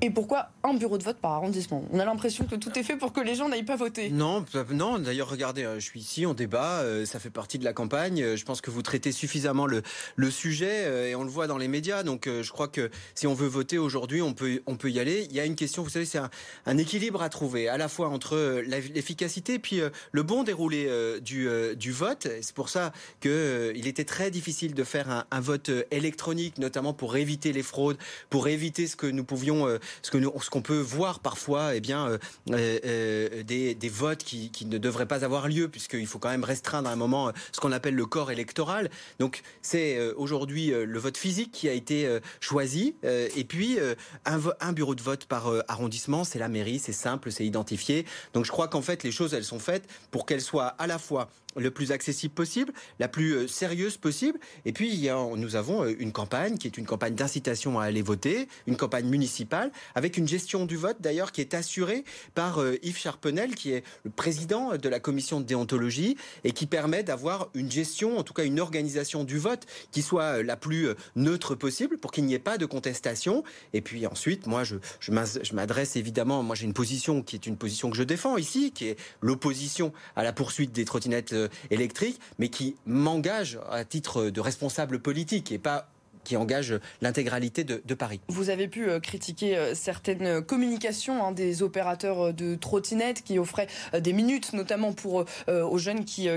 Et 0.00 0.10
pourquoi 0.10 0.50
un 0.62 0.74
bureau 0.74 0.96
de 0.96 1.02
vote 1.02 1.16
par 1.16 1.32
arrondissement? 1.32 1.84
On 1.90 1.98
a 1.98 2.04
l'impression 2.04 2.44
que 2.44 2.54
tout 2.54 2.78
est 2.78 2.84
fait 2.84 2.96
pour 2.96 3.12
que 3.12 3.20
les 3.20 3.34
gens 3.34 3.48
n'aillent 3.48 3.64
pas 3.64 3.74
voter. 3.74 4.10
Non, 4.10 4.44
non. 4.70 5.00
D'ailleurs, 5.00 5.28
regardez, 5.28 5.64
euh, 5.64 5.80
je 5.80 5.84
suis 5.84 5.98
ici, 5.98 6.24
on 6.24 6.34
débat, 6.34 6.82
euh, 6.82 7.04
ça 7.04 7.18
fait 7.18 7.30
partie 7.30 7.58
de 7.58 7.64
la 7.64 7.72
campagne. 7.72 8.22
Euh, 8.22 8.36
je 8.36 8.44
pense 8.44 8.60
que 8.60 8.70
vous 8.70 8.82
traitez 8.82 9.10
suffisamment 9.10 9.66
le, 9.66 9.82
sujet 10.30 11.10
et 11.10 11.14
on 11.16 11.24
le 11.24 11.30
voit 11.30 11.46
dans 11.46 11.58
les 11.58 11.66
médias. 11.66 12.02
Donc, 12.02 12.28
je 12.28 12.52
crois 12.52 12.68
que 12.68 12.90
si 13.14 13.26
on 13.26 13.32
veut 13.32 13.48
voter 13.48 13.78
aujourd'hui, 13.78 14.20
on 14.20 14.34
peut, 14.34 14.60
on 14.66 14.76
peut 14.76 14.90
y 14.90 15.00
aller. 15.00 15.26
Il 15.30 15.34
y 15.34 15.40
a 15.40 15.46
une 15.46 15.56
question, 15.56 15.82
vous 15.82 15.88
savez, 15.88 16.04
c'est 16.04 16.20
un, 16.66 16.78
équilibre 16.78 17.22
à 17.22 17.30
trouver, 17.30 17.68
à 17.68 17.78
la 17.78 17.88
fois 17.88 18.08
entre 18.08 18.62
l'efficacité 18.66 19.54
et 19.54 19.58
puis 19.58 19.80
le 20.12 20.22
bon 20.22 20.42
déroulé 20.42 20.88
du, 21.22 21.48
du 21.76 21.92
vote. 21.92 22.28
C'est 22.42 22.54
pour 22.54 22.68
ça 22.68 22.92
que 23.20 23.72
il 23.74 23.86
était 23.86 24.04
très 24.04 24.30
difficile 24.30 24.74
de 24.74 24.84
faire 24.84 25.24
un, 25.30 25.40
vote 25.40 25.70
électronique, 25.90 26.58
notamment 26.58 26.92
pour 26.92 27.16
éviter 27.16 27.54
les 27.54 27.62
fraudes, 27.62 27.96
pour 28.28 28.48
éviter 28.48 28.86
ce 28.86 28.96
que 28.96 29.06
nous 29.06 29.24
pouvions 29.24 29.78
ce 30.02 30.10
que 30.10 30.18
ce 30.40 30.50
qu'on 30.50 30.62
peut 30.62 30.78
voir 30.78 31.20
parfois, 31.20 31.74
eh 31.74 31.80
bien, 31.80 32.08
euh, 32.08 32.18
euh, 32.50 32.78
euh, 32.84 33.42
des, 33.42 33.74
des, 33.74 33.88
votes 33.88 34.22
qui, 34.22 34.50
qui, 34.50 34.66
ne 34.66 34.78
devraient 34.78 35.06
pas 35.06 35.24
avoir 35.24 35.48
lieu, 35.48 35.68
puisqu'il 35.68 36.06
faut 36.06 36.18
quand 36.18 36.30
même 36.30 36.44
restreindre 36.44 36.88
à 36.88 36.92
un 36.92 36.96
moment 36.96 37.32
ce 37.52 37.60
qu'on 37.60 37.72
appelle 37.72 37.94
le 37.94 38.06
corps 38.06 38.30
électoral. 38.30 38.90
Donc, 39.18 39.42
c'est 39.62 40.12
aujourd'hui 40.12 40.70
le 40.70 40.98
vote 40.98 41.16
physique 41.16 41.52
qui 41.52 41.68
a 41.68 41.72
été 41.72 42.18
choisi, 42.40 42.94
et 43.02 43.44
puis 43.44 43.78
un, 44.24 44.72
bureau 44.72 44.94
de 44.94 45.02
vote 45.02 45.24
par 45.26 45.50
arrondissement, 45.68 46.24
c'est 46.24 46.38
la 46.38 46.48
mairie, 46.48 46.78
c'est 46.78 46.92
simple, 46.92 47.30
c'est 47.30 47.46
identifié. 47.46 48.04
Donc, 48.34 48.44
je 48.44 48.52
crois 48.52 48.68
qu'en 48.68 48.82
fait, 48.82 49.02
les 49.02 49.12
choses, 49.12 49.34
elles 49.34 49.44
sont 49.44 49.58
faites 49.58 49.88
pour 50.10 50.26
qu'elles 50.26 50.40
soient 50.40 50.68
à 50.78 50.86
la 50.86 50.98
fois 50.98 51.28
le 51.56 51.70
plus 51.70 51.92
accessible 51.92 52.34
possible, 52.34 52.72
la 52.98 53.08
plus 53.08 53.48
sérieuse 53.48 53.96
possible. 53.96 54.38
Et 54.64 54.72
puis, 54.72 55.08
nous 55.36 55.56
avons 55.56 55.84
une 55.86 56.12
campagne 56.12 56.58
qui 56.58 56.66
est 56.66 56.78
une 56.78 56.86
campagne 56.86 57.14
d'incitation 57.14 57.80
à 57.80 57.84
aller 57.84 58.02
voter, 58.02 58.48
une 58.66 58.76
campagne 58.76 59.06
municipale. 59.06 59.70
Avec 59.94 60.16
une 60.16 60.28
gestion 60.28 60.66
du 60.66 60.76
vote 60.76 60.96
d'ailleurs 61.00 61.32
qui 61.32 61.40
est 61.40 61.54
assurée 61.54 62.04
par 62.34 62.60
Yves 62.82 62.98
Charpenel, 62.98 63.54
qui 63.54 63.72
est 63.72 63.84
le 64.04 64.10
président 64.10 64.76
de 64.76 64.88
la 64.88 65.00
commission 65.00 65.40
de 65.40 65.46
déontologie 65.46 66.16
et 66.44 66.52
qui 66.52 66.66
permet 66.66 67.02
d'avoir 67.02 67.48
une 67.54 67.70
gestion, 67.70 68.18
en 68.18 68.22
tout 68.22 68.34
cas 68.34 68.44
une 68.44 68.60
organisation 68.60 69.24
du 69.24 69.38
vote 69.38 69.66
qui 69.90 70.02
soit 70.02 70.42
la 70.42 70.56
plus 70.56 70.88
neutre 71.16 71.54
possible 71.54 71.98
pour 71.98 72.12
qu'il 72.12 72.24
n'y 72.24 72.34
ait 72.34 72.38
pas 72.38 72.58
de 72.58 72.66
contestation. 72.66 73.44
Et 73.72 73.80
puis 73.80 74.06
ensuite, 74.06 74.46
moi, 74.46 74.64
je, 74.64 74.76
je 75.00 75.54
m'adresse 75.54 75.96
évidemment, 75.96 76.42
moi 76.42 76.56
j'ai 76.56 76.64
une 76.64 76.74
position 76.74 77.22
qui 77.22 77.36
est 77.36 77.46
une 77.46 77.56
position 77.56 77.90
que 77.90 77.96
je 77.96 78.02
défends 78.02 78.36
ici, 78.36 78.72
qui 78.72 78.86
est 78.86 78.96
l'opposition 79.20 79.92
à 80.16 80.22
la 80.22 80.32
poursuite 80.32 80.72
des 80.72 80.84
trottinettes 80.84 81.34
électriques, 81.70 82.20
mais 82.38 82.48
qui 82.48 82.76
m'engage 82.86 83.58
à 83.70 83.84
titre 83.84 84.30
de 84.30 84.40
responsable 84.40 85.00
politique 85.00 85.52
et 85.52 85.58
pas 85.58 85.88
qui 86.28 86.36
engage 86.36 86.74
l'intégralité 87.00 87.64
de, 87.64 87.94
Paris. 87.94 88.20
Vous 88.28 88.50
avez 88.50 88.68
pu 88.68 88.88
euh, 88.88 89.00
critiquer 89.00 89.56
euh, 89.56 89.74
certaines 89.74 90.42
communications 90.42 91.24
hein, 91.24 91.32
des 91.32 91.62
opérateurs 91.62 92.26
euh, 92.26 92.32
de 92.32 92.54
trottinettes 92.54 93.24
qui 93.24 93.38
offraient 93.38 93.66
des 93.98 94.12
minutes, 94.12 94.52
notamment 94.52 94.92
pour 94.92 95.24
aux 95.48 95.78
jeunes 95.78 96.04
qui, 96.04 96.28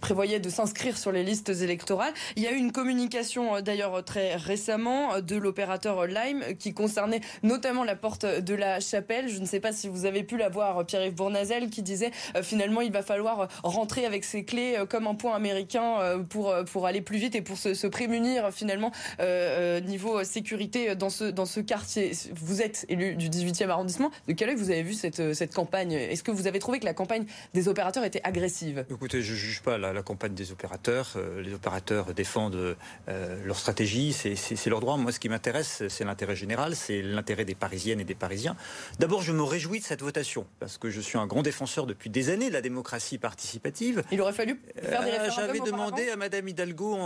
prévoyaient 0.00 0.40
de 0.40 0.50
s'inscrire 0.50 0.98
sur 0.98 1.12
les 1.12 1.22
listes 1.22 1.50
électorales. 1.50 2.12
Il 2.36 2.42
y 2.42 2.46
a 2.48 2.52
eu 2.52 2.56
une 2.56 2.72
communication 2.72 3.60
d'ailleurs 3.60 4.04
très 4.04 4.34
récemment 4.34 5.20
de 5.20 5.36
l'opérateur 5.36 6.06
Lime 6.06 6.56
qui 6.58 6.74
concernait 6.74 7.20
notamment 7.42 7.84
la 7.84 7.94
porte 7.94 8.26
de 8.26 8.54
la 8.54 8.80
chapelle. 8.80 9.28
Je 9.28 9.38
ne 9.38 9.46
sais 9.46 9.60
pas 9.60 9.72
si 9.72 9.88
vous 9.88 10.04
avez 10.04 10.24
pu 10.24 10.36
la 10.36 10.48
voir, 10.48 10.84
Pierre-Yves 10.84 11.14
Bournazel, 11.14 11.70
qui 11.70 11.82
disait 11.82 12.10
finalement 12.42 12.80
il 12.80 12.92
va 12.92 13.02
falloir 13.02 13.48
rentrer 13.62 14.04
avec 14.04 14.24
ses 14.24 14.44
clés 14.44 14.82
comme 14.88 15.06
un 15.06 15.14
point 15.14 15.34
américain 15.34 16.24
pour, 16.28 16.86
aller 16.86 17.00
plus 17.00 17.18
vite 17.18 17.36
et 17.36 17.42
pour 17.42 17.56
se 17.56 17.86
prémunir 17.86 18.50
finalement 18.52 18.90
euh, 19.20 19.78
euh, 19.78 19.80
niveau 19.80 20.24
sécurité 20.24 20.94
dans 20.94 21.10
ce, 21.10 21.24
dans 21.24 21.46
ce 21.46 21.60
quartier. 21.60 22.12
Vous 22.34 22.62
êtes 22.62 22.86
élu 22.88 23.14
du 23.16 23.28
18e 23.28 23.68
arrondissement. 23.68 24.10
De 24.28 24.32
quel 24.32 24.50
œil 24.50 24.56
vous 24.56 24.70
avez 24.70 24.82
vu 24.82 24.94
cette, 24.94 25.20
euh, 25.20 25.34
cette 25.34 25.54
campagne? 25.54 25.92
Est-ce 25.92 26.22
que 26.22 26.30
vous 26.30 26.46
avez 26.46 26.58
trouvé 26.58 26.80
que 26.80 26.84
la 26.84 26.94
campagne 26.94 27.24
des 27.54 27.68
opérateurs 27.68 28.04
était 28.04 28.20
agressive? 28.24 28.84
Écoutez, 28.90 29.22
je 29.22 29.32
ne 29.32 29.36
juge 29.36 29.62
pas 29.62 29.78
la, 29.78 30.02
campagne 30.02 30.34
des 30.34 30.52
opérateurs. 30.52 31.16
les 31.42 31.54
opérateurs 31.54 32.14
défendent 32.14 32.76
leur 33.06 33.58
stratégie, 33.58 34.12
c'est 34.12 34.66
leur 34.70 34.80
droit. 34.80 34.96
Moi, 34.96 35.12
ce 35.12 35.20
qui 35.20 35.28
m'intéresse, 35.28 35.82
c'est 35.88 36.04
l'intérêt 36.04 36.36
général, 36.36 36.74
c'est 36.74 37.02
l'intérêt 37.02 37.44
des 37.44 37.54
Parisiennes 37.54 38.00
et 38.00 38.04
des 38.04 38.14
Parisiens. 38.14 38.56
D'abord, 38.98 39.22
je 39.22 39.32
me 39.32 39.42
réjouis 39.42 39.80
de 39.80 39.84
cette 39.84 40.02
votation, 40.02 40.46
parce 40.58 40.78
que 40.78 40.90
je 40.90 41.00
suis 41.00 41.18
un 41.18 41.26
grand 41.26 41.42
défenseur 41.42 41.86
depuis 41.86 42.10
des 42.10 42.30
années 42.30 42.48
de 42.48 42.54
la 42.54 42.62
démocratie 42.62 43.18
participative. 43.18 44.02
Il 44.10 44.20
aurait 44.20 44.32
fallu 44.32 44.60
faire 44.82 45.04
des 45.04 45.10
référendums 45.10 45.34
J'avais 45.36 45.60
demandé 45.60 46.08
à 46.10 46.16
Madame 46.16 46.48
Hidalgo, 46.48 46.96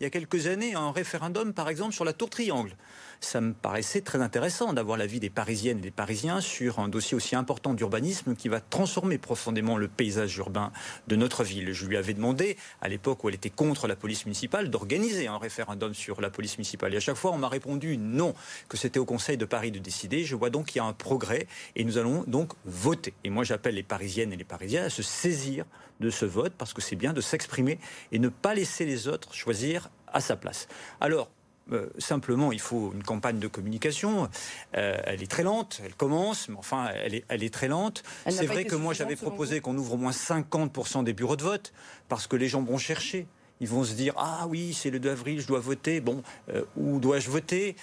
il 0.00 0.04
y 0.04 0.06
a 0.06 0.10
quelques 0.10 0.46
années, 0.46 0.74
un 0.74 0.92
référendum 0.92 1.45
par 1.52 1.68
exemple, 1.68 1.94
sur 1.94 2.04
la 2.04 2.12
tour 2.12 2.30
Triangle. 2.30 2.76
Ça 3.20 3.40
me 3.40 3.54
paraissait 3.54 4.02
très 4.02 4.20
intéressant 4.20 4.72
d'avoir 4.72 4.98
l'avis 4.98 5.20
des 5.20 5.30
Parisiennes 5.30 5.78
et 5.78 5.82
des 5.82 5.90
Parisiens 5.90 6.40
sur 6.40 6.78
un 6.78 6.88
dossier 6.88 7.16
aussi 7.16 7.34
important 7.34 7.72
d'urbanisme 7.72 8.34
qui 8.34 8.48
va 8.48 8.60
transformer 8.60 9.16
profondément 9.16 9.78
le 9.78 9.88
paysage 9.88 10.36
urbain 10.36 10.70
de 11.08 11.16
notre 11.16 11.42
ville. 11.42 11.72
Je 11.72 11.86
lui 11.86 11.96
avais 11.96 12.12
demandé, 12.12 12.56
à 12.82 12.88
l'époque 12.88 13.24
où 13.24 13.28
elle 13.28 13.34
était 13.34 13.50
contre 13.50 13.86
la 13.86 13.96
police 13.96 14.26
municipale, 14.26 14.70
d'organiser 14.70 15.28
un 15.28 15.38
référendum 15.38 15.94
sur 15.94 16.20
la 16.20 16.30
police 16.30 16.58
municipale. 16.58 16.92
Et 16.92 16.98
à 16.98 17.00
chaque 17.00 17.16
fois, 17.16 17.32
on 17.32 17.38
m'a 17.38 17.48
répondu 17.48 17.96
non, 17.96 18.34
que 18.68 18.76
c'était 18.76 18.98
au 18.98 19.06
Conseil 19.06 19.36
de 19.38 19.46
Paris 19.46 19.70
de 19.70 19.78
décider. 19.78 20.24
Je 20.24 20.36
vois 20.36 20.50
donc 20.50 20.66
qu'il 20.66 20.76
y 20.76 20.80
a 20.80 20.84
un 20.84 20.92
progrès 20.92 21.46
et 21.74 21.84
nous 21.84 21.98
allons 21.98 22.24
donc 22.26 22.52
voter. 22.64 23.14
Et 23.24 23.30
moi, 23.30 23.44
j'appelle 23.44 23.76
les 23.76 23.82
Parisiennes 23.82 24.32
et 24.32 24.36
les 24.36 24.44
Parisiens 24.44 24.84
à 24.84 24.90
se 24.90 25.02
saisir 25.02 25.64
de 26.00 26.10
ce 26.10 26.26
vote 26.26 26.52
parce 26.56 26.74
que 26.74 26.82
c'est 26.82 26.96
bien 26.96 27.12
de 27.12 27.20
s'exprimer 27.20 27.78
et 28.12 28.18
ne 28.18 28.28
pas 28.28 28.54
laisser 28.54 28.84
les 28.84 29.08
autres 29.08 29.34
choisir 29.34 29.88
à 30.12 30.20
sa 30.20 30.36
place. 30.36 30.68
Alors, 31.00 31.30
euh, 31.72 31.88
simplement, 31.98 32.52
il 32.52 32.60
faut 32.60 32.92
une 32.94 33.02
campagne 33.02 33.38
de 33.38 33.48
communication. 33.48 34.28
Euh, 34.76 34.96
elle 35.04 35.22
est 35.22 35.30
très 35.30 35.42
lente, 35.42 35.80
elle 35.84 35.94
commence, 35.94 36.48
mais 36.48 36.56
enfin, 36.56 36.88
elle 36.94 37.14
est, 37.14 37.24
elle 37.28 37.42
est 37.42 37.52
très 37.52 37.68
lente. 37.68 38.02
C'est 38.28 38.46
vrai 38.46 38.64
que 38.64 38.76
moi, 38.76 38.94
j'avais 38.94 39.16
proposé 39.16 39.60
qu'on 39.60 39.76
ouvre 39.76 39.94
au 39.94 39.96
moins 39.96 40.12
50% 40.12 41.04
des 41.04 41.12
bureaux 41.12 41.36
de 41.36 41.42
vote, 41.42 41.72
parce 42.08 42.26
que 42.26 42.36
les 42.36 42.48
gens 42.48 42.62
vont 42.62 42.78
chercher. 42.78 43.26
Ils 43.60 43.68
vont 43.68 43.84
se 43.84 43.94
dire 43.94 44.12
ah 44.18 44.46
oui 44.50 44.74
c'est 44.74 44.90
le 44.90 45.00
2 45.00 45.08
avril 45.08 45.40
je 45.40 45.46
dois 45.46 45.60
voter 45.60 46.02
bon 46.02 46.22
euh, 46.50 46.62
où 46.76 47.00
dois-je 47.00 47.30
voter? 47.30 47.74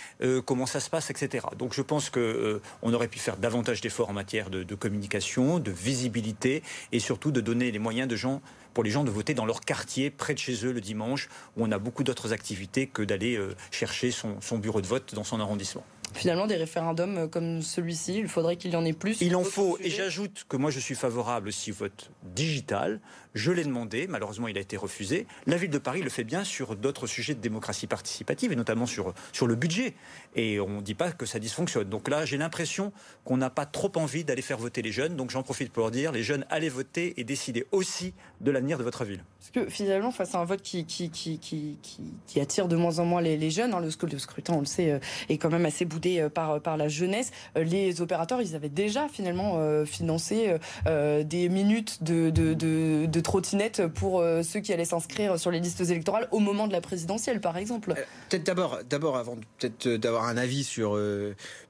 Comment 0.45 0.67
ça 0.67 0.79
se 0.79 0.87
passe 0.87 1.09
etc 1.09 1.47
donc 1.57 1.73
je 1.73 1.81
pense 1.81 2.11
que 2.11 2.61
on 2.83 2.93
aurait 2.93 3.07
pu 3.07 3.17
faire 3.17 3.37
davantage 3.37 3.81
d'efforts 3.81 4.11
en 4.11 4.13
matière 4.13 4.51
de, 4.51 4.61
de, 4.61 4.75
communication 4.75 5.57
de 5.57 5.71
visibilité 5.71 6.61
et 6.91 6.99
surtout 6.99 7.31
de 7.31 7.41
donner 7.41 7.71
les 7.71 7.79
moyens 7.79 8.07
de 8.07 8.15
gens 8.15 8.43
pour 8.73 8.83
les 8.83 8.89
gens 8.89 9.03
de 9.03 9.11
voter 9.11 9.33
dans 9.33 9.45
leur 9.45 9.61
quartier, 9.61 10.09
près 10.09 10.33
de 10.33 10.39
chez 10.39 10.65
eux, 10.65 10.71
le 10.71 10.81
dimanche, 10.81 11.29
où 11.57 11.65
on 11.65 11.71
a 11.71 11.77
beaucoup 11.77 12.03
d'autres 12.03 12.33
activités 12.33 12.87
que 12.87 13.01
d'aller 13.01 13.35
euh, 13.35 13.55
chercher 13.71 14.11
son, 14.11 14.41
son 14.41 14.57
bureau 14.57 14.81
de 14.81 14.87
vote 14.87 15.13
dans 15.15 15.23
son 15.23 15.39
arrondissement. 15.39 15.85
Finalement, 16.13 16.47
des 16.47 16.55
référendums 16.55 17.17
euh, 17.17 17.27
comme 17.27 17.61
celui-ci, 17.61 18.17
il 18.17 18.27
faudrait 18.27 18.55
qu'il 18.55 18.71
y 18.71 18.75
en 18.75 18.85
ait 18.85 18.93
plus. 18.93 19.21
Il 19.21 19.35
en 19.35 19.43
faut, 19.43 19.77
et 19.79 19.89
j'ajoute 19.89 20.45
que 20.47 20.57
moi 20.57 20.71
je 20.71 20.79
suis 20.79 20.95
favorable 20.95 21.49
aussi 21.49 21.71
au 21.71 21.75
vote 21.75 22.11
digital. 22.23 22.99
Je 23.33 23.51
l'ai 23.51 23.63
demandé, 23.63 24.05
malheureusement 24.07 24.47
il 24.47 24.57
a 24.57 24.61
été 24.61 24.77
refusé. 24.77 25.25
La 25.47 25.57
ville 25.57 25.71
de 25.71 25.77
Paris 25.79 26.01
le 26.01 26.09
fait 26.09 26.23
bien 26.23 26.43
sur 26.43 26.75
d'autres 26.75 27.07
sujets 27.07 27.33
de 27.33 27.39
démocratie 27.39 27.87
participative, 27.87 28.51
et 28.51 28.55
notamment 28.55 28.85
sur, 28.85 29.13
sur 29.31 29.47
le 29.47 29.55
budget. 29.55 29.93
Et 30.35 30.59
on 30.59 30.77
ne 30.77 30.81
dit 30.81 30.93
pas 30.93 31.11
que 31.11 31.25
ça 31.25 31.39
dysfonctionne. 31.39 31.89
Donc 31.89 32.09
là, 32.09 32.25
j'ai 32.25 32.37
l'impression 32.37 32.91
qu'on 33.25 33.37
n'a 33.37 33.49
pas 33.49 33.65
trop 33.65 33.91
envie 33.95 34.23
d'aller 34.23 34.41
faire 34.41 34.57
voter 34.57 34.81
les 34.81 34.91
jeunes. 34.91 35.15
Donc 35.15 35.31
j'en 35.31 35.43
profite 35.43 35.71
pour 35.71 35.81
leur 35.81 35.91
dire, 35.91 36.11
les 36.11 36.23
jeunes, 36.23 36.45
allez 36.49 36.69
voter 36.69 37.19
et 37.19 37.23
décidez 37.23 37.65
aussi 37.71 38.13
de 38.41 38.51
l'avenir 38.51 38.77
de 38.77 38.83
votre 38.83 39.03
ville. 39.05 39.23
Parce 39.39 39.51
que 39.51 39.71
finalement, 39.71 40.11
face 40.11 40.35
à 40.35 40.39
un 40.39 40.45
vote 40.45 40.61
qui, 40.61 40.85
qui, 40.85 41.09
qui, 41.09 41.39
qui, 41.39 42.39
attire 42.39 42.67
de 42.67 42.75
moins 42.75 42.99
en 42.99 43.05
moins 43.05 43.21
les, 43.21 43.49
jeunes, 43.49 43.73
hein, 43.73 43.81
le, 43.81 43.89
scrutin, 44.19 44.53
on 44.53 44.59
le 44.59 44.65
sait, 44.65 44.91
euh, 44.91 44.99
est 45.29 45.37
quand 45.37 45.49
même 45.49 45.65
assez 45.65 45.85
boudé 45.85 46.02
euh, 46.05 46.29
par, 46.29 46.61
par 46.61 46.77
la 46.77 46.87
jeunesse, 46.87 47.31
euh, 47.57 47.63
les 47.63 48.01
opérateurs, 48.01 48.41
ils 48.41 48.55
avaient 48.55 48.69
déjà 48.69 49.07
finalement 49.07 49.57
financé 49.85 50.55
des 50.85 51.49
minutes 51.49 52.03
de, 52.03 52.29
de, 52.29 52.53
de, 52.53 53.05
de 53.05 53.19
trottinette 53.19 53.87
pour 53.87 54.23
ceux 54.43 54.59
qui 54.59 54.73
allaient 54.73 54.85
s'inscrire 54.85 55.39
sur 55.39 55.51
les 55.51 55.59
listes 55.59 55.81
électorales 55.81 56.27
au 56.31 56.39
moment 56.39 56.67
de 56.67 56.71
la 56.71 56.81
présidentielle, 56.81 57.41
par 57.41 57.57
exemple. 57.57 57.93
peut-être 58.29 58.45
d'abord, 58.45 58.79
d'abord 58.89 59.17
avant 59.17 59.35
peut-être 59.57 59.87
d'avoir 59.87 60.25
un 60.25 60.37
avis 60.37 60.63
sur 60.63 60.99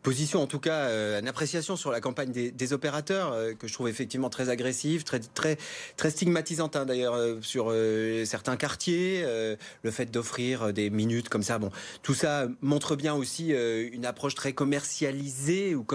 position, 0.03 0.41
en 0.41 0.47
tout 0.47 0.59
cas, 0.59 0.89
une 1.19 1.27
appréciation 1.27 1.75
sur 1.75 1.91
la 1.91 2.01
campagne 2.01 2.31
des, 2.31 2.73
opérateurs 2.73 3.35
que 3.59 3.67
je 3.67 3.73
trouve 3.73 3.89
effectivement 3.89 4.29
très 4.29 4.49
agressive, 4.49 5.03
très 5.03 5.19
très 5.19 5.57
très 5.97 6.09
stigmatisante 6.09 6.75
hein, 6.75 6.85
d'ailleurs 6.85 7.15
sur 7.41 7.67
euh, 7.69 8.25
certains 8.25 8.55
quartiers, 8.55 9.21
euh, 9.25 9.55
le 9.83 9.91
fait 9.91 10.09
d'offrir 10.11 10.63
euh, 10.63 10.71
des 10.71 10.89
minutes 10.89 11.29
comme 11.29 11.43
ça. 11.43 11.59
Bon, 11.59 11.69
tout 12.01 12.13
ça 12.13 12.47
montre 12.61 12.95
bien 12.95 13.13
aussi 13.13 13.51
une 13.51 14.05
approche 14.05 14.35
très 14.35 14.53
commercialisée 14.53 15.75
ou, 15.75 15.85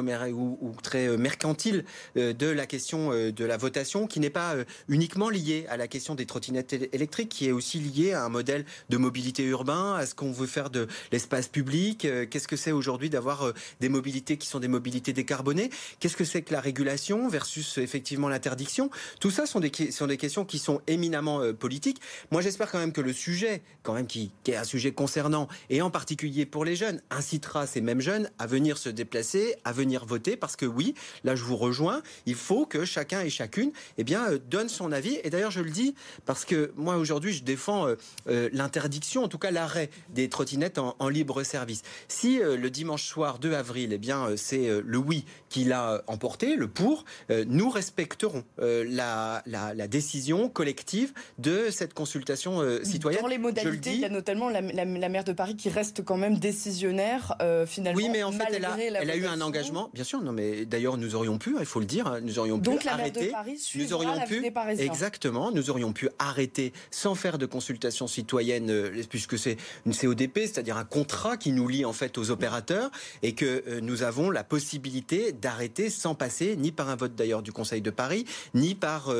ou, 0.61 0.73
très 0.83 1.16
mercantile 1.16 1.85
de 2.16 2.47
la 2.47 2.66
question 2.66 3.11
de 3.11 3.44
la 3.44 3.57
votation, 3.57 4.07
qui 4.07 4.21
n'est 4.21 4.31
pas 4.31 4.55
uniquement 4.88 5.29
liée 5.29 5.66
à 5.68 5.77
la 5.77 5.88
question 5.88 6.14
des 6.14 6.27
trottinettes 6.27 6.73
électriques, 6.92 7.29
qui 7.29 7.49
est 7.49 7.53
aussi 7.53 7.79
liée 7.79 8.12
à 8.12 8.25
un 8.25 8.29
modèle 8.29 8.64
de 8.88 8.97
mobilité 8.97 9.44
urbain, 9.44 9.94
à 9.94 10.07
ce 10.07 10.14
qu'on 10.14 10.33
veut 10.33 10.47
faire 10.47 10.71
de 10.71 10.87
l'espace 11.12 11.49
public. 11.49 12.07
Qu'est-ce 12.31 12.49
que 12.49 12.57
c'est 12.57 12.73
aujourd'hui 12.73 13.11
d'avoir 13.11 13.53
des 13.81 13.88
qui 14.03 14.47
sont 14.47 14.61
des 14.61 14.69
mobilités 14.69 15.13
décarbonées 15.13 15.71
Qu'est-ce 16.01 16.17
que 16.17 16.25
c'est 16.25 16.43
que 16.43 16.53
la 16.53 16.61
régulation 16.61 17.29
versus 17.29 17.79
effectivement 17.79 18.29
l'interdiction? 18.29 18.91
Tout 19.21 19.31
ça 19.31 19.47
sont 19.47 19.61
des, 19.61 19.91
sont 19.91 20.07
des 20.07 20.17
questions 20.17 20.45
qui 20.45 20.59
sont 20.59 20.81
éminemment 20.87 21.41
politique. 21.55 22.01
Moi, 22.31 22.43
j'espère 22.43 22.71
quand 22.71 22.79
même 22.79 22.93
que 22.93 23.01
le 23.01 23.13
sujet, 23.13 23.63
quand 23.83 23.95
même 23.95 24.07
qui, 24.07 24.31
est 24.47 24.57
un 24.57 24.65
sujet 24.65 24.93
concernant, 24.93 25.49
et 25.71 25.83
en 25.83 25.91
particulier 25.91 26.47
pour 26.47 26.65
les 26.65 26.77
jeunes, 26.77 27.01
incitera 27.11 27.67
ces 27.67 27.81
mêmes 27.81 28.01
jeunes 28.01 28.31
à 28.39 28.47
venir 28.47 28.79
se 28.79 28.89
déplacer, 28.89 29.57
à 29.65 29.73
venir 29.73 30.07
voter, 30.07 30.37
parce 30.37 30.57
que 30.57 30.67
oui, 30.67 30.95
là, 31.25 31.35
je 31.35 31.45
vous 31.45 31.57
rejoins, 31.57 32.03
il 32.27 32.35
faut 32.35 32.67
que 32.67 32.85
chacun 32.85 33.21
et 33.21 33.31
chacune, 33.31 33.73
eh 33.97 34.05
bien, 34.05 34.31
euh, 34.31 34.39
donne 34.51 34.69
son 34.69 34.93
avis. 34.93 35.19
Et 35.25 35.31
d'ailleurs, 35.31 35.51
je 35.51 35.61
le 35.61 35.71
dis 35.71 35.95
parce 36.25 36.45
que 36.45 36.73
moi, 36.77 36.97
aujourd'hui, 36.97 37.33
je 37.33 37.43
défends 37.43 37.87
euh, 37.87 37.97
euh, 38.29 38.49
l'interdiction, 38.53 39.25
en 39.25 39.29
tout 39.29 39.39
cas 39.39 39.51
l'arrêt 39.51 39.91
des 40.11 40.29
trottinettes 40.29 40.79
en, 40.79 41.09
libre 41.09 41.43
service. 41.43 41.83
Si 42.07 42.39
le 42.39 42.69
dimanche 42.69 43.05
soir 43.05 43.39
2 43.39 43.55
avril, 43.55 43.88
eh 43.92 43.98
bien, 43.98 44.37
c'est 44.37 44.68
le 44.85 44.98
oui 44.98 45.24
qui 45.48 45.64
l'a 45.64 46.03
emporté, 46.07 46.57
le 46.57 46.68
pour, 46.68 47.05
nous 47.31 47.70
respecterons 47.70 48.44
la, 48.59 49.42
la, 49.46 49.74
la 49.74 49.88
décision 49.88 50.48
collective 50.48 51.12
de 51.38 51.70
cette 51.70 51.94
consultation 51.94 52.61
euh, 52.61 52.83
citoyenne. 52.85 53.22
Dans 53.22 53.29
les 53.29 53.38
modalités, 53.38 53.94
il 53.94 54.01
y 54.01 54.05
a 54.05 54.09
notamment 54.09 54.48
la, 54.48 54.62
maire 54.62 55.24
de 55.24 55.33
Paris 55.33 55.57
qui 55.57 55.68
reste 55.68 56.05
quand 56.05 56.16
même 56.16 56.38
décisionnaire 56.38 57.35
euh, 57.40 57.66
finalement. 57.66 57.98
Oui, 57.98 58.09
mais 58.11 58.22
en 58.22 58.33
fait, 58.33 58.44
elle 58.53 58.64
a, 58.64 58.77
elle 58.79 59.11
a 59.11 59.16
eu 59.16 59.27
un 59.27 59.40
engagement. 59.40 59.90
Bien 59.94 60.05
sûr, 60.05 60.22
non, 60.22 60.33
mais 60.33 60.64
d'ailleurs, 60.64 60.96
nous 60.96 61.14
aurions 61.14 61.38
pu, 61.38 61.57
il 61.59 61.66
faut 61.66 61.81
le 61.81 61.87
dire, 61.87 62.18
nous 62.22 62.38
aurions 62.38 62.59
pu 62.59 62.64
Donc 62.64 62.85
la 62.85 62.96
maire 62.96 63.12
de 63.12 63.31
Paris 63.31 63.59
nous 63.74 63.92
aurions 63.92 64.20
pu, 64.27 64.44
Exactement. 64.44 64.81
exactement, 64.81 65.53
nous 65.53 65.70
aurions 65.70 65.92
pu 65.92 66.09
arrêter 66.18 66.72
sans 66.90 67.14
faire 67.14 67.38
de 67.38 67.46
consultation 67.46 68.07
citoyenne, 68.07 68.70
euh, 68.70 69.03
puisque 69.09 69.38
c'est 69.38 69.57
une 69.87 69.94
CODP, 69.94 70.40
c'est-à-dire 70.40 70.77
un 70.77 70.85
contrat 70.85 71.37
qui 71.37 71.53
nous 71.53 71.68
lie 71.68 71.85
en 71.85 71.92
fait 71.92 72.18
aux 72.18 72.31
opérateurs, 72.31 72.90
et 73.22 73.35
que 73.35 73.64
euh, 73.68 73.78
nous 73.81 74.03
avons 74.03 74.31
la 74.31 74.45
possibilité 74.45 75.33
d'arrêter 75.33 75.91
sans 75.91 76.14
passer 76.14 76.57
ni 76.57 76.73
par 76.73 76.88
un 76.88 76.97
vote 76.97 77.14
d'ailleurs 77.14 77.43
du 77.43 77.53
Conseil 77.53 77.83
de 77.83 77.91
Paris, 77.91 78.25
ni 78.55 78.75
par 78.75 79.12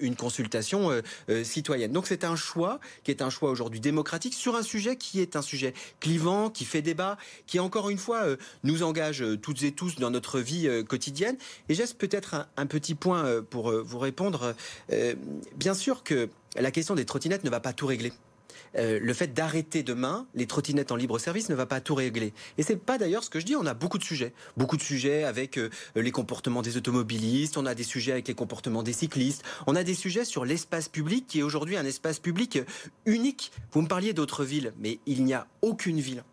une 0.00 0.16
consultation 0.16 0.90
citoyenne. 1.44 1.92
Donc 1.92 2.06
c'est 2.06 2.24
un 2.24 2.36
choix 2.36 2.80
qui 3.04 3.10
est 3.10 3.22
un 3.22 3.30
choix 3.30 3.50
aujourd'hui 3.50 3.80
démocratique 3.80 4.34
sur 4.34 4.56
un 4.56 4.62
sujet 4.62 4.96
qui 4.96 5.20
est 5.20 5.36
un 5.36 5.42
sujet 5.42 5.74
clivant, 6.00 6.50
qui 6.50 6.64
fait 6.64 6.82
débat, 6.82 7.16
qui 7.46 7.58
encore 7.58 7.90
une 7.90 7.98
fois 7.98 8.24
nous 8.64 8.82
engage 8.82 9.24
toutes 9.42 9.62
et 9.62 9.72
tous 9.72 9.96
dans 9.96 10.10
notre 10.10 10.40
vie 10.40 10.68
quotidienne. 10.88 11.36
Et 11.68 11.74
j'ai 11.74 11.84
peut-être 11.98 12.48
un, 12.56 12.66
petit 12.66 12.94
point 12.94 13.42
pour 13.50 13.72
vous 13.72 13.98
répondre. 13.98 14.54
bien 15.56 15.74
sûr 15.74 16.02
que 16.02 16.28
la 16.56 16.70
question 16.70 16.94
des 16.94 17.04
trottinettes 17.04 17.44
ne 17.44 17.50
va 17.50 17.60
pas 17.60 17.72
tout 17.72 17.86
régler. 17.86 18.12
Euh, 18.76 18.98
le 19.00 19.14
fait 19.14 19.34
d'arrêter 19.34 19.82
demain 19.82 20.26
les 20.34 20.46
trottinettes 20.46 20.92
en 20.92 20.96
libre 20.96 21.18
service 21.18 21.48
ne 21.48 21.54
va 21.54 21.66
pas 21.66 21.80
tout 21.80 21.94
régler. 21.94 22.32
Et 22.58 22.62
c'est 22.62 22.76
pas 22.76 22.98
d'ailleurs 22.98 23.24
ce 23.24 23.30
que 23.30 23.40
je 23.40 23.46
dis. 23.46 23.56
On 23.56 23.66
a 23.66 23.74
beaucoup 23.74 23.98
de 23.98 24.04
sujets, 24.04 24.32
beaucoup 24.56 24.76
de 24.76 24.82
sujets 24.82 25.24
avec 25.24 25.58
euh, 25.58 25.70
les 25.94 26.10
comportements 26.10 26.62
des 26.62 26.76
automobilistes. 26.76 27.56
On 27.56 27.66
a 27.66 27.74
des 27.74 27.84
sujets 27.84 28.12
avec 28.12 28.28
les 28.28 28.34
comportements 28.34 28.82
des 28.82 28.92
cyclistes. 28.92 29.42
On 29.66 29.76
a 29.76 29.84
des 29.84 29.94
sujets 29.94 30.24
sur 30.24 30.44
l'espace 30.44 30.88
public 30.88 31.26
qui 31.26 31.40
est 31.40 31.42
aujourd'hui 31.42 31.76
un 31.76 31.84
espace 31.84 32.18
public 32.18 32.60
unique. 33.06 33.52
Vous 33.72 33.82
me 33.82 33.88
parliez 33.88 34.12
d'autres 34.12 34.44
villes, 34.44 34.72
mais 34.78 34.98
il 35.06 35.24
n'y 35.24 35.34
a 35.34 35.46
aucune 35.62 36.00
ville 36.00 36.24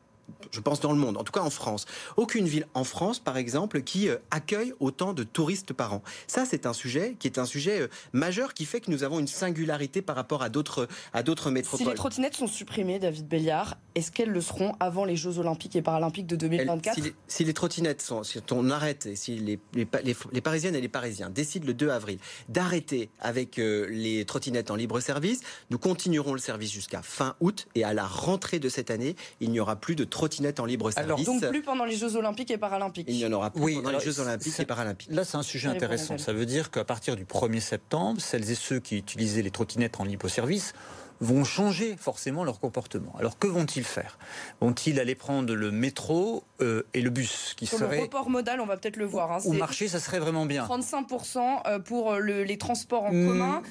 je 0.52 0.60
pense 0.60 0.80
dans 0.80 0.92
le 0.92 0.98
monde, 0.98 1.18
en 1.18 1.24
tout 1.24 1.32
cas 1.32 1.42
en 1.42 1.50
France. 1.50 1.86
Aucune 2.18 2.48
ville 2.48 2.68
en 2.74 2.84
France, 2.84 3.20
par 3.20 3.38
exemple, 3.38 3.82
qui 3.82 4.10
euh, 4.10 4.18
accueille 4.32 4.74
autant 4.80 5.14
de 5.14 5.24
touristes 5.24 5.74
par 5.74 5.94
an. 5.94 6.02
Ça, 6.28 6.46
c'est 6.46 6.66
un 6.66 6.74
sujet 6.74 7.16
qui 7.20 7.28
est 7.28 7.38
un 7.38 7.46
sujet 7.46 7.82
euh, 7.82 7.88
majeur 8.14 8.54
qui 8.54 8.66
fait 8.66 8.82
que 8.82 8.92
nous 8.92 9.04
avons 9.04 9.20
une 9.20 9.28
singularité 9.28 10.02
par 10.02 10.16
rapport 10.16 10.42
à 10.44 10.50
d'autres 10.50 10.88
à 11.14 11.24
d'autres 11.24 11.52
métropoles. 11.52 11.86
Si 11.86 11.90
les 11.90 11.96
trottinettes 11.96 12.36
sont 12.36 12.48
supprimées, 12.48 13.00
David 13.00 13.28
Béliard, 13.28 13.78
est-ce 13.96 14.12
qu'elles 14.12 14.32
le 14.32 14.42
seront 14.42 14.76
avant 14.80 15.06
les 15.06 15.16
Jeux 15.16 15.40
Olympiques 15.40 15.76
et 15.76 15.82
Paralympiques 15.82 16.28
de 16.28 16.36
2024 16.36 17.00
si, 17.28 17.44
les, 17.44 17.54
trottinettes 17.54 18.02
sont, 18.02 18.24
si 18.24 18.40
on 18.52 18.70
arrête, 18.70 19.06
et 19.06 19.16
si 19.16 19.36
les, 19.38 19.60
les, 19.74 20.42
Parisiennes 20.42 20.76
et 20.76 20.82
les 20.82 20.90
Parisiens 20.90 21.30
décident 21.30 21.66
le 21.66 21.74
2 21.74 21.90
avril 21.90 22.20
d'arrêter 22.48 23.10
avec 23.20 23.60
euh, 23.60 23.88
les 23.90 24.26
trottinettes 24.26 24.72
en 24.72 24.76
libre 24.76 25.00
service, 25.00 25.42
nous 25.70 25.78
continuerons 25.78 26.34
le 26.34 26.40
service 26.40 26.72
jusqu'à 26.72 27.02
fin 27.02 27.36
août 27.40 27.68
et 27.76 27.84
à 27.84 27.94
la 27.94 28.08
rentrée 28.08 28.60
de 28.60 28.70
cette 28.70 28.92
année, 28.92 29.16
il 29.40 29.52
n'y 29.52 29.60
aura 29.60 29.76
plus 29.76 29.96
de 29.96 30.04
trottinettes 30.20 30.60
en 30.60 30.66
libre 30.66 30.92
service. 30.92 31.28
Alors, 31.28 31.40
donc 31.40 31.50
plus 31.50 31.62
pendant 31.62 31.86
les 31.86 31.96
Jeux 31.96 32.18
Olympiques 32.18 32.52
et 32.52 32.58
Paralympiques. 32.58 33.08
Il 33.10 33.16
n'y 33.16 33.26
en 33.26 33.32
aura 33.32 33.52
plus 33.52 33.76
pendant 33.76 33.92
les 33.92 34.00
Jeux 34.02 34.20
Olympiques 34.20 34.60
et 34.60 34.66
Paralympiques. 34.66 35.10
Là, 35.12 35.24
c'est 35.24 35.38
un 35.38 35.44
sujet 35.44 35.70
intéressant. 35.70 36.18
Ça 36.18 36.34
veut 36.34 36.46
dire 36.46 36.72
qu'à 36.72 36.84
partir 36.84 37.16
du 37.16 37.24
1er 37.24 37.62
septembre, 37.62 38.20
celles 38.20 38.52
et 38.52 38.56
ceux 38.56 38.80
qui 38.80 38.98
utilisaient 38.98 39.42
les 39.42 39.52
trottinettes 39.52 40.00
en 40.00 40.04
libre 40.04 40.28
service 40.28 40.74
vont 41.22 41.44
changer 41.44 41.96
forcément 41.98 42.44
leur 42.44 42.60
comportement. 42.60 43.14
Alors 43.20 43.38
que 43.38 43.48
vont-ils 43.48 43.84
faire? 43.84 44.18
Vont-ils 44.62 45.00
aller 45.00 45.16
prendre 45.16 45.54
le 45.54 45.72
métro 45.72 46.44
euh, 46.62 46.84
et 46.94 47.02
le 47.02 47.10
bus 47.10 47.56
qui 47.58 47.66
serait... 47.66 47.98
Le 47.98 48.04
report 48.04 48.30
modal, 48.30 48.62
on 48.62 48.66
va 48.66 48.78
peut-être 48.78 48.96
le 48.96 49.06
voir. 49.06 49.32
Hein, 49.32 49.40
Au 49.46 49.52
marché, 49.52 49.90
ça 49.90 50.00
serait 50.00 50.20
vraiment 50.20 50.46
bien. 50.46 50.66
35% 50.66 51.68
euh, 51.68 51.80
pour 51.80 52.14
euh, 52.14 52.20
les 52.20 52.58
transports 52.58 53.04
en 53.04 53.12
hmm. 53.12 53.28
commun, 53.28 53.62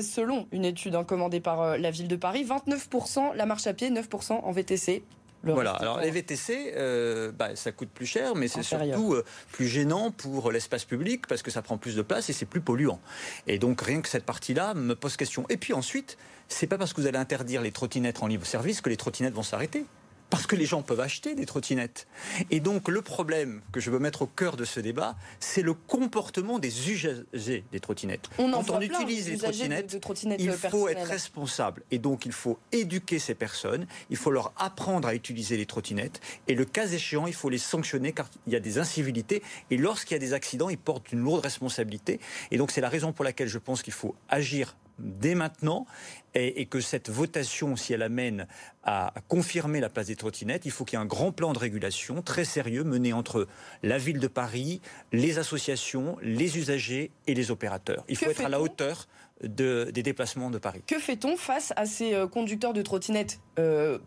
selon 0.00 0.46
une 0.52 0.64
étude 0.64 0.94
hein, 0.94 1.04
commandée 1.04 1.40
par 1.40 1.76
la 1.76 1.90
ville 1.90 2.08
de 2.08 2.16
Paris. 2.16 2.44
29% 2.44 3.34
la 3.34 3.44
marche 3.44 3.66
à 3.66 3.74
pied, 3.74 3.90
9% 3.90 4.32
en 4.32 4.52
VTC 4.52 5.02
voilà. 5.52 5.72
Alors 5.72 6.00
les 6.00 6.10
VTC, 6.10 6.72
euh, 6.76 7.32
bah, 7.32 7.56
ça 7.56 7.72
coûte 7.72 7.90
plus 7.90 8.06
cher, 8.06 8.34
mais 8.34 8.48
c'est 8.48 8.62
surtout 8.62 9.14
euh, 9.14 9.24
plus 9.52 9.66
gênant 9.66 10.10
pour 10.10 10.50
l'espace 10.50 10.84
public 10.84 11.26
parce 11.26 11.42
que 11.42 11.50
ça 11.50 11.62
prend 11.62 11.78
plus 11.78 11.96
de 11.96 12.02
place 12.02 12.30
et 12.30 12.32
c'est 12.32 12.46
plus 12.46 12.60
polluant. 12.60 13.00
Et 13.46 13.58
donc 13.58 13.80
rien 13.80 14.00
que 14.00 14.08
cette 14.08 14.24
partie-là 14.24 14.74
me 14.74 14.94
pose 14.94 15.16
question. 15.16 15.44
Et 15.48 15.56
puis 15.56 15.72
ensuite, 15.72 16.16
c'est 16.48 16.66
pas 16.66 16.78
parce 16.78 16.92
que 16.92 17.00
vous 17.00 17.06
allez 17.06 17.18
interdire 17.18 17.62
les 17.62 17.72
trottinettes 17.72 18.22
en 18.22 18.26
libre 18.26 18.46
service 18.46 18.80
que 18.80 18.88
les 18.88 18.96
trottinettes 18.96 19.34
vont 19.34 19.42
s'arrêter 19.42 19.86
parce 20.30 20.46
que 20.46 20.56
les 20.56 20.66
gens 20.66 20.82
peuvent 20.82 21.00
acheter 21.00 21.34
des 21.34 21.46
trottinettes. 21.46 22.06
Et 22.50 22.60
donc 22.60 22.88
le 22.88 23.02
problème 23.02 23.62
que 23.72 23.80
je 23.80 23.90
veux 23.90 23.98
mettre 23.98 24.22
au 24.22 24.26
cœur 24.26 24.56
de 24.56 24.64
ce 24.64 24.80
débat, 24.80 25.16
c'est 25.40 25.62
le 25.62 25.74
comportement 25.74 26.58
des 26.58 26.90
usagers 26.90 27.64
des 27.70 27.80
trottinettes. 27.80 28.28
On 28.38 28.50
Quand 28.50 28.70
on 28.70 28.80
utilise 28.80 29.28
les 29.28 29.38
trottinettes, 29.38 29.96
il 30.38 30.52
faut 30.52 30.88
être 30.88 31.06
responsable. 31.06 31.82
Et 31.90 31.98
donc 31.98 32.26
il 32.26 32.32
faut 32.32 32.58
éduquer 32.72 33.18
ces 33.18 33.34
personnes, 33.34 33.86
il 34.10 34.16
faut 34.16 34.30
leur 34.30 34.52
apprendre 34.56 35.08
à 35.08 35.14
utiliser 35.14 35.56
les 35.56 35.66
trottinettes. 35.66 36.20
Et 36.48 36.54
le 36.54 36.64
cas 36.64 36.86
échéant, 36.86 37.26
il 37.26 37.34
faut 37.34 37.50
les 37.50 37.58
sanctionner 37.58 38.12
car 38.12 38.28
il 38.46 38.52
y 38.52 38.56
a 38.56 38.60
des 38.60 38.78
incivilités. 38.78 39.42
Et 39.70 39.76
lorsqu'il 39.76 40.14
y 40.14 40.16
a 40.16 40.20
des 40.20 40.32
accidents, 40.32 40.68
ils 40.68 40.78
portent 40.78 41.12
une 41.12 41.20
lourde 41.20 41.42
responsabilité. 41.44 42.20
Et 42.50 42.56
donc 42.56 42.70
c'est 42.70 42.80
la 42.80 42.88
raison 42.88 43.12
pour 43.12 43.24
laquelle 43.24 43.48
je 43.48 43.58
pense 43.58 43.82
qu'il 43.82 43.92
faut 43.92 44.14
agir 44.28 44.76
dès 44.98 45.34
maintenant 45.34 45.86
et, 46.34 46.66
que 46.66 46.80
cette 46.80 47.10
votation, 47.10 47.76
si 47.76 47.92
elle 47.92 48.02
amène 48.02 48.46
à, 48.82 49.14
confirmer 49.28 49.80
la 49.80 49.88
place 49.88 50.08
des 50.08 50.16
trottinettes, 50.16 50.64
il 50.64 50.70
faut 50.70 50.84
qu'il 50.84 50.98
y 50.98 51.00
ait 51.00 51.04
un 51.04 51.06
grand 51.06 51.32
plan 51.32 51.52
de 51.52 51.58
régulation 51.58 52.22
très 52.22 52.44
sérieux 52.44 52.84
mené 52.84 53.12
entre 53.12 53.46
la 53.82 53.98
ville 53.98 54.18
de 54.18 54.26
Paris, 54.26 54.80
les 55.12 55.38
associations, 55.38 56.16
les 56.22 56.58
usagers 56.58 57.12
et 57.26 57.34
les 57.34 57.50
opérateurs. 57.50 58.04
Il 58.08 58.16
faut 58.16 58.30
être 58.30 58.44
à 58.44 58.48
la 58.48 58.60
hauteur 58.60 59.06
des 59.42 59.92
déplacements 59.92 60.50
de 60.50 60.58
Paris. 60.58 60.82
Que 60.86 60.98
fait-on 60.98 61.36
face 61.36 61.72
à 61.76 61.86
ces 61.86 62.14
euh, 62.14 62.26
conducteurs 62.26 62.72
de 62.72 62.82
trottinettes 62.82 63.40
euh, 63.58 63.98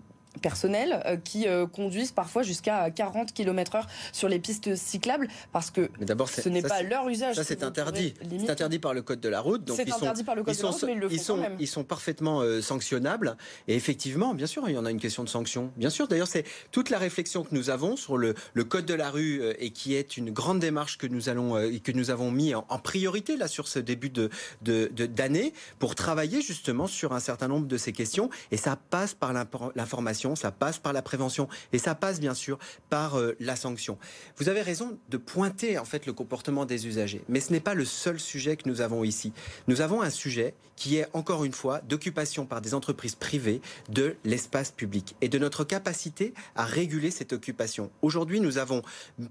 personnels 0.41 1.01
euh, 1.05 1.17
qui 1.17 1.47
euh, 1.47 1.65
conduisent 1.65 2.11
parfois 2.11 2.43
jusqu'à 2.43 2.89
40 2.91 3.33
km/h 3.33 3.83
sur 4.11 4.29
les 4.29 4.39
pistes 4.39 4.75
cyclables 4.75 5.27
parce 5.51 5.71
que 5.71 5.89
ce 6.27 6.49
n'est 6.49 6.61
pas 6.61 6.81
leur 6.83 7.07
usage. 7.09 7.35
Ça, 7.35 7.43
c'est 7.43 7.63
interdit. 7.63 8.13
C'est 8.39 8.49
interdit 8.49 8.79
par 8.79 8.93
le 8.93 9.01
code 9.01 9.19
de 9.19 9.29
la 9.29 9.41
route. 9.41 9.63
Donc 9.65 9.77
c'est 9.77 9.91
interdit 9.91 10.23
par 10.23 10.35
le 10.35 10.43
code 10.43 10.55
de 10.55 10.61
la 10.61 10.69
route, 10.69 10.83
mais 10.83 10.93
ils 10.93 10.99
le 10.99 11.09
font 11.09 11.17
sont, 11.17 11.35
quand 11.35 11.41
même. 11.41 11.57
Ils 11.59 11.67
sont 11.67 11.83
parfaitement 11.83 12.41
euh, 12.41 12.61
sanctionnables. 12.61 13.37
Et 13.67 13.75
effectivement, 13.75 14.33
bien 14.33 14.47
sûr, 14.47 14.67
il 14.67 14.75
y 14.75 14.77
en 14.77 14.85
a 14.85 14.91
une 14.91 14.99
question 14.99 15.23
de 15.23 15.29
sanction. 15.29 15.71
Bien 15.77 15.89
sûr, 15.89 16.07
d'ailleurs, 16.07 16.27
c'est 16.27 16.45
toute 16.71 16.89
la 16.89 16.97
réflexion 16.97 17.43
que 17.43 17.53
nous 17.53 17.69
avons 17.69 17.95
sur 17.95 18.17
le, 18.17 18.35
le 18.53 18.63
code 18.63 18.85
de 18.85 18.93
la 18.93 19.09
rue 19.09 19.41
et 19.59 19.71
qui 19.71 19.95
est 19.95 20.17
une 20.17 20.31
grande 20.31 20.59
démarche 20.59 20.97
que 20.97 21.07
nous 21.07 21.29
allons 21.29 21.55
que 21.83 21.91
nous 21.91 22.09
avons 22.09 22.31
mis 22.31 22.53
en, 22.53 22.63
priorité 22.79 23.37
là 23.37 23.47
sur 23.47 23.67
ce 23.67 23.79
début 23.79 24.09
de 24.09 24.29
d'année 24.61 25.53
pour 25.79 25.95
travailler 25.95 26.41
justement 26.41 26.87
sur 26.87 27.13
un 27.13 27.19
certain 27.19 27.47
nombre 27.47 27.67
de 27.67 27.77
ces 27.77 27.91
questions. 27.91 28.29
Et 28.51 28.57
ça 28.57 28.77
passe 28.89 29.13
par 29.13 29.33
l'information 29.75 30.16
ça 30.35 30.51
passe 30.51 30.79
par 30.79 30.93
la 30.93 31.01
prévention 31.01 31.47
et 31.73 31.77
ça 31.77 31.95
passe 31.95 32.19
bien 32.19 32.33
sûr 32.33 32.57
par 32.89 33.17
euh, 33.17 33.35
la 33.39 33.55
sanction. 33.55 33.97
Vous 34.37 34.49
avez 34.49 34.61
raison 34.61 34.97
de 35.09 35.17
pointer 35.17 35.77
en 35.77 35.85
fait 35.85 36.05
le 36.05 36.13
comportement 36.13 36.65
des 36.65 36.87
usagers, 36.87 37.23
mais 37.29 37.39
ce 37.39 37.51
n'est 37.51 37.59
pas 37.59 37.73
le 37.73 37.85
seul 37.85 38.19
sujet 38.19 38.57
que 38.57 38.67
nous 38.69 38.81
avons 38.81 39.03
ici. 39.03 39.33
Nous 39.67 39.81
avons 39.81 40.01
un 40.01 40.09
sujet 40.09 40.53
qui 40.75 40.97
est 40.97 41.07
encore 41.13 41.43
une 41.43 41.53
fois 41.53 41.81
d'occupation 41.81 42.45
par 42.45 42.61
des 42.61 42.73
entreprises 42.73 43.15
privées 43.15 43.61
de 43.89 44.15
l'espace 44.23 44.71
public 44.71 45.15
et 45.21 45.27
de 45.29 45.39
notre 45.39 45.63
capacité 45.63 46.33
à 46.55 46.65
réguler 46.65 47.11
cette 47.11 47.33
occupation. 47.33 47.89
Aujourd'hui, 48.01 48.39
nous 48.39 48.57
avons 48.57 48.81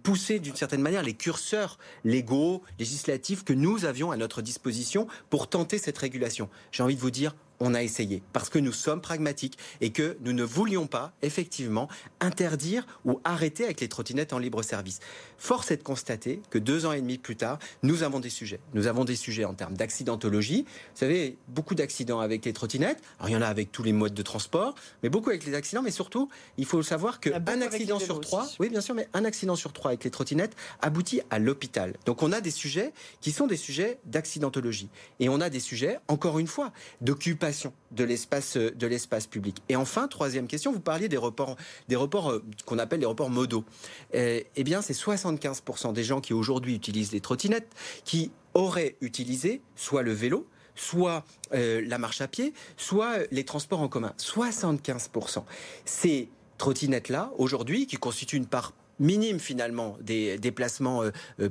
poussé 0.02 0.40
d'une 0.40 0.56
certaine 0.56 0.82
manière 0.82 1.02
les 1.02 1.14
curseurs 1.14 1.78
légaux, 2.04 2.62
législatifs 2.78 3.44
que 3.44 3.52
nous 3.52 3.84
avions 3.84 4.10
à 4.10 4.16
notre 4.16 4.42
disposition 4.42 5.06
pour 5.30 5.48
tenter 5.48 5.78
cette 5.78 5.98
régulation. 5.98 6.48
J'ai 6.72 6.82
envie 6.82 6.96
de 6.96 7.00
vous 7.00 7.10
dire, 7.10 7.34
on 7.60 7.74
a 7.74 7.82
essayé 7.82 8.22
parce 8.32 8.48
que 8.48 8.58
nous 8.58 8.72
sommes 8.72 9.00
pragmatiques 9.00 9.58
et 9.80 9.90
que 9.90 10.16
nous 10.20 10.32
ne 10.32 10.44
voulions 10.44 10.86
pas 10.86 11.12
effectivement 11.22 11.88
interdire 12.20 12.86
ou 13.04 13.20
arrêter 13.24 13.64
avec 13.64 13.80
les 13.80 13.88
trottinettes 13.88 14.32
en 14.32 14.38
libre 14.38 14.62
service. 14.62 15.00
Force 15.38 15.70
est 15.70 15.76
de 15.76 15.82
constater 15.82 16.40
que 16.50 16.58
deux 16.58 16.86
ans 16.86 16.92
et 16.92 17.00
demi 17.00 17.18
plus 17.18 17.36
tard, 17.36 17.58
nous 17.82 18.02
avons 18.02 18.20
des 18.20 18.30
sujets. 18.30 18.60
Nous 18.74 18.86
avons 18.86 19.04
des 19.04 19.16
sujets 19.16 19.44
en 19.44 19.54
termes 19.54 19.76
d'accidentologie. 19.76 20.64
Vous 20.64 20.98
savez, 20.98 21.36
beaucoup 21.48 21.74
d'accidents 21.74 22.20
avec 22.20 22.44
les 22.44 22.52
trottinettes. 22.52 23.02
Alors 23.18 23.30
il 23.30 23.32
y 23.32 23.36
en 23.36 23.42
a 23.42 23.46
avec 23.46 23.72
tous 23.72 23.82
les 23.82 23.92
modes 23.92 24.14
de 24.14 24.22
transport, 24.22 24.74
mais 25.02 25.08
beaucoup 25.08 25.30
avec 25.30 25.44
les 25.44 25.54
accidents. 25.54 25.82
Mais 25.82 25.90
surtout, 25.90 26.28
il 26.56 26.64
faut 26.64 26.82
savoir 26.82 27.20
qu'un 27.20 27.60
accident 27.60 27.98
sur 27.98 28.20
trois, 28.20 28.46
oui 28.58 28.68
bien 28.68 28.80
sûr, 28.80 28.94
mais 28.94 29.08
un 29.14 29.24
accident 29.24 29.56
sur 29.56 29.72
trois 29.72 29.90
avec 29.90 30.04
les 30.04 30.10
trottinettes 30.10 30.56
aboutit 30.80 31.20
à 31.30 31.38
l'hôpital. 31.38 31.94
Donc 32.06 32.22
on 32.22 32.32
a 32.32 32.40
des 32.40 32.50
sujets 32.50 32.92
qui 33.20 33.32
sont 33.32 33.46
des 33.46 33.56
sujets 33.56 33.98
d'accidentologie 34.04 34.88
et 35.20 35.28
on 35.28 35.40
a 35.40 35.50
des 35.50 35.60
sujets, 35.60 35.98
encore 36.08 36.38
une 36.38 36.46
fois, 36.46 36.72
d'occupation 37.00 37.72
de 37.92 38.04
l'espace 38.04 38.56
euh, 38.56 38.70
de 38.76 38.86
l'espace 38.86 39.26
public. 39.26 39.56
Et 39.68 39.76
enfin, 39.76 40.08
troisième 40.08 40.46
question, 40.46 40.72
vous 40.72 40.80
parliez 40.80 41.08
des 41.08 41.16
reports, 41.16 41.56
des 41.88 41.96
reports 41.96 42.30
euh, 42.30 42.44
qu'on 42.64 42.78
appelle 42.78 43.00
les 43.00 43.06
reports 43.06 43.30
modaux. 43.30 43.64
Eh, 44.12 44.46
eh 44.54 44.64
bien, 44.64 44.82
c'est 44.82 44.94
75% 45.34 45.92
des 45.92 46.04
gens 46.04 46.20
qui 46.20 46.32
aujourd'hui 46.32 46.74
utilisent 46.74 47.12
les 47.12 47.20
trottinettes 47.20 47.72
qui 48.04 48.30
auraient 48.54 48.96
utilisé 49.00 49.60
soit 49.74 50.02
le 50.02 50.12
vélo, 50.12 50.46
soit 50.74 51.24
euh, 51.52 51.82
la 51.86 51.98
marche 51.98 52.20
à 52.20 52.28
pied, 52.28 52.54
soit 52.76 53.18
les 53.30 53.44
transports 53.44 53.80
en 53.80 53.88
commun. 53.88 54.12
75%. 54.18 55.44
Ces 55.84 56.28
trottinettes-là, 56.58 57.32
aujourd'hui, 57.38 57.86
qui 57.86 57.96
constituent 57.96 58.36
une 58.36 58.46
part 58.46 58.72
minime 58.98 59.38
finalement 59.38 59.96
des 60.00 60.38
déplacements 60.38 61.02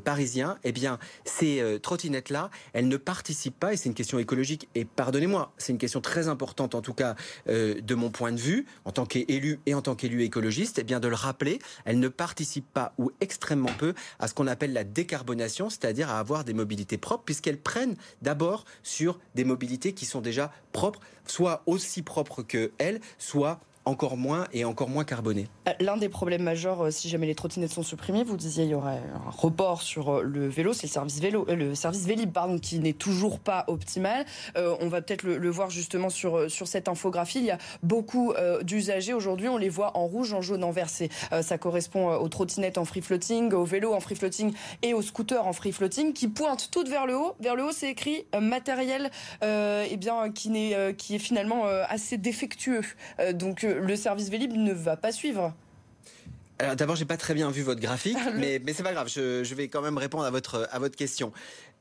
parisiens, 0.03 0.58
eh 0.63 0.71
bien 0.71 0.99
ces 1.25 1.79
trottinettes-là, 1.81 2.49
elles 2.73 2.88
ne 2.88 2.97
participent 2.97 3.60
pas, 3.60 3.73
et 3.73 3.77
c'est 3.77 3.89
une 3.89 3.95
question 3.95 4.19
écologique, 4.19 4.67
et 4.75 4.86
pardonnez-moi, 4.86 5.51
c'est 5.58 5.71
une 5.71 5.77
question 5.77 6.01
très 6.01 6.27
importante 6.27 6.75
en 6.75 6.81
tout 6.81 6.93
cas 6.93 7.15
de 7.47 7.95
mon 7.95 8.10
point 8.10 8.31
de 8.31 8.39
vue, 8.39 8.65
en 8.86 8.91
tant 8.91 9.05
qu'élu 9.05 9.60
et 9.65 9.73
en 9.73 9.81
tant 9.81 9.95
qu'élu 9.95 10.23
écologiste, 10.23 10.79
eh 10.79 10.84
bien 10.84 10.99
de 10.99 11.08
le 11.08 11.15
rappeler, 11.15 11.60
elles 11.86 11.99
ne 11.99 12.08
participent 12.08 12.71
pas 12.73 12.93
ou 12.97 13.12
extrêmement 13.21 13.73
peu 13.77 13.93
à 14.19 14.27
ce 14.27 14.34
qu'on 14.34 14.47
appelle 14.47 14.73
la 14.73 14.84
décarbonation, 14.84 15.69
c'est-à-dire 15.69 16.10
à 16.10 16.19
avoir 16.19 16.43
des 16.43 16.53
mobilités 16.53 16.97
propres, 16.97 17.23
puisqu'elles 17.23 17.60
prennent 17.60 17.95
d'abord 18.21 18.65
sur 18.84 19.19
des 19.36 19.43
mobilités 19.43 19.93
qui 19.93 20.05
sont 20.05 20.21
déjà 20.21 20.51
propres, 20.71 20.99
soit 21.25 21.63
aussi 21.65 22.01
propres 22.01 22.43
que 22.43 22.71
elles, 22.77 22.99
soit 23.17 23.60
encore 23.86 24.17
moins 24.17 24.48
et 24.52 24.65
encore 24.65 24.89
moins 24.89 25.04
carboné. 25.04 25.48
Euh, 25.67 25.71
l'un 25.80 25.98
des 25.98 26.10
problèmes 26.10 26.43
majeurs, 26.43 26.86
euh, 26.86 26.91
si 26.91 27.08
jamais 27.08 27.28
les 27.28 27.36
trottinettes 27.36 27.71
sont 27.71 27.84
supprimées, 27.84 28.24
vous 28.24 28.38
disiez 28.38 28.65
il 28.65 28.71
y 28.71 28.76
aurait 28.76 28.98
un 28.98 29.30
report 29.30 29.82
sur 29.82 30.15
euh, 30.15 30.21
le 30.24 30.48
vélo, 30.48 30.74
c'est 30.74 30.88
le 30.88 30.91
service 30.91 31.19
vélo, 31.19 31.45
le 31.48 31.76
service 31.76 32.06
Vélib, 32.06 32.32
pardon, 32.32 32.58
qui 32.58 32.80
n'est 32.80 32.93
toujours 32.93 33.39
pas 33.39 33.65
optimal. 33.67 34.26
on 34.56 34.88
va 34.88 35.02
peut-être 35.02 35.24
le, 35.24 35.50
voir 35.50 35.69
justement 35.69 36.10
sur 36.10 36.50
sur 36.50 36.67
cette 36.67 36.88
infographie. 36.88 37.39
Il 37.39 37.45
y 37.45 37.52
a 37.52 37.58
beaucoup 37.84 38.34
d'usagers 38.63 39.13
aujourd'hui, 39.13 39.48
on 39.48 39.58
les 39.58 39.69
voit 39.69 39.98
en 39.98 40.06
rouge, 40.06 40.34
en 40.34 40.41
jaune, 40.41 40.63
en 40.63 40.71
vert. 40.71 40.89
ça 40.89 41.58
correspond 41.58 42.15
aux 42.15 42.30
trottinettes 42.30 42.78
en 42.78 42.86
free 42.86 43.02
floating, 43.02 43.54
aux 43.54 43.65
vélos 43.65 43.93
en 43.93 44.00
free 44.00 44.15
floating 44.15 44.54
et 44.82 44.93
aux 44.93 45.02
scooters 45.02 45.45
en 45.45 45.54
free 45.54 45.71
floating 45.71 46.13
qui 46.13 46.28
pointent 46.28 46.69
toutes 46.71 46.89
vers 46.89 47.06
le 47.06 47.15
haut. 47.15 47.36
Vers 47.39 47.56
le 47.56 47.65
haut, 47.65 47.71
c'est 47.71 47.89
écrit 47.89 48.26
matériel, 48.39 49.12
eh 49.41 49.98
bien, 49.98 50.32
qui 50.32 50.50
n'est 50.50 50.95
qui 50.98 51.15
est 51.15 51.19
finalement 51.19 51.65
assez 51.65 52.17
défectueux. 52.17 52.82
donc 53.34 53.65
le 53.80 53.96
service 53.96 54.30
Vélib 54.30 54.54
ne 54.54 54.74
va 54.74 54.98
pas 54.98 55.12
suivre. 55.12 55.54
Alors 56.58 56.76
d'abord, 56.76 56.96
j'ai 56.96 57.06
pas 57.06 57.18
très 57.18 57.34
bien 57.34 57.52
vu 57.52 57.64
votre 57.64 57.82
graphique, 57.82 58.18
mais, 58.36 58.62
mais 58.64 58.74
c'est 58.74 58.84
pas 58.84 58.94
grave. 58.94 59.10
Je, 59.10 59.44
je, 59.44 59.56
vais 59.56 59.68
quand 59.68 59.82
même 59.82 59.98
répondre 59.98 60.24
à 60.24 60.32
votre 60.32 60.68
à 60.72 60.80
votre 60.80 60.96
question. 60.96 61.34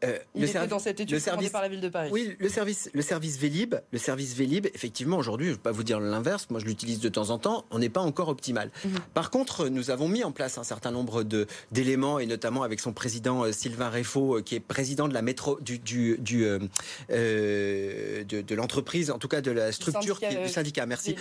Euh, 0.05 0.19
le 0.35 0.47
était 0.47 0.67
dans 0.67 0.79
cette 0.79 1.01
étude 1.01 1.19
service, 1.19 1.51
par 1.51 1.63
la 1.63 1.69
ville 1.69 1.81
de 1.81 1.89
Paris. 1.89 2.11
Oui, 2.13 2.37
le 2.39 2.49
service, 2.49 2.91
le 2.93 3.03
service 3.03 3.39
Vélib, 3.39 3.75
le 3.91 3.99
service 3.99 4.35
Vélib, 4.35 4.67
effectivement, 4.75 5.17
aujourd'hui, 5.17 5.47
je 5.47 5.53
ne 5.53 5.57
vais 5.57 5.63
pas 5.63 5.73
vous 5.73 5.83
dire 5.83 6.01
l'inverse, 6.01 6.49
moi 6.51 6.61
je 6.61 6.67
l'utilise 6.67 7.01
de 7.01 7.09
temps 7.09 7.31
en 7.31 7.39
temps, 7.39 7.65
on 7.71 7.79
n'est 7.79 7.89
pas 7.89 8.01
encore 8.01 8.29
optimal. 8.29 8.71
Mhm. 8.85 8.93
Par 9.15 9.31
contre, 9.31 9.69
nous 9.69 9.91
avons 9.91 10.09
mis 10.09 10.25
en 10.25 10.33
place 10.33 10.59
un 10.59 10.65
certain 10.65 10.91
nombre 10.91 11.23
de 11.23 11.47
d'éléments, 11.73 12.19
et 12.19 12.27
notamment 12.27 12.63
avec 12.63 12.81
son 12.81 12.93
président 12.93 13.45
euh, 13.45 13.53
Sylvain 13.53 13.89
Réfaux, 13.89 14.39
euh, 14.39 14.43
qui 14.43 14.55
est 14.55 14.61
président 14.61 15.09
de 15.09 15.15
la 15.15 15.23
métro, 15.23 15.59
du, 15.61 15.79
du, 15.79 16.17
du 16.19 16.45
euh, 16.45 18.25
de, 18.25 18.41
de 18.43 18.55
l'entreprise, 18.55 19.11
en 19.11 19.19
tout 19.19 19.29
cas 19.29 19.41
de 19.41 19.51
la 19.51 19.73
structure 19.73 20.17
du 20.17 20.21
syndicat, 20.21 20.29
qui, 20.29 20.43
du 20.43 20.49
syndicat 20.49 20.87
merci, 20.87 21.17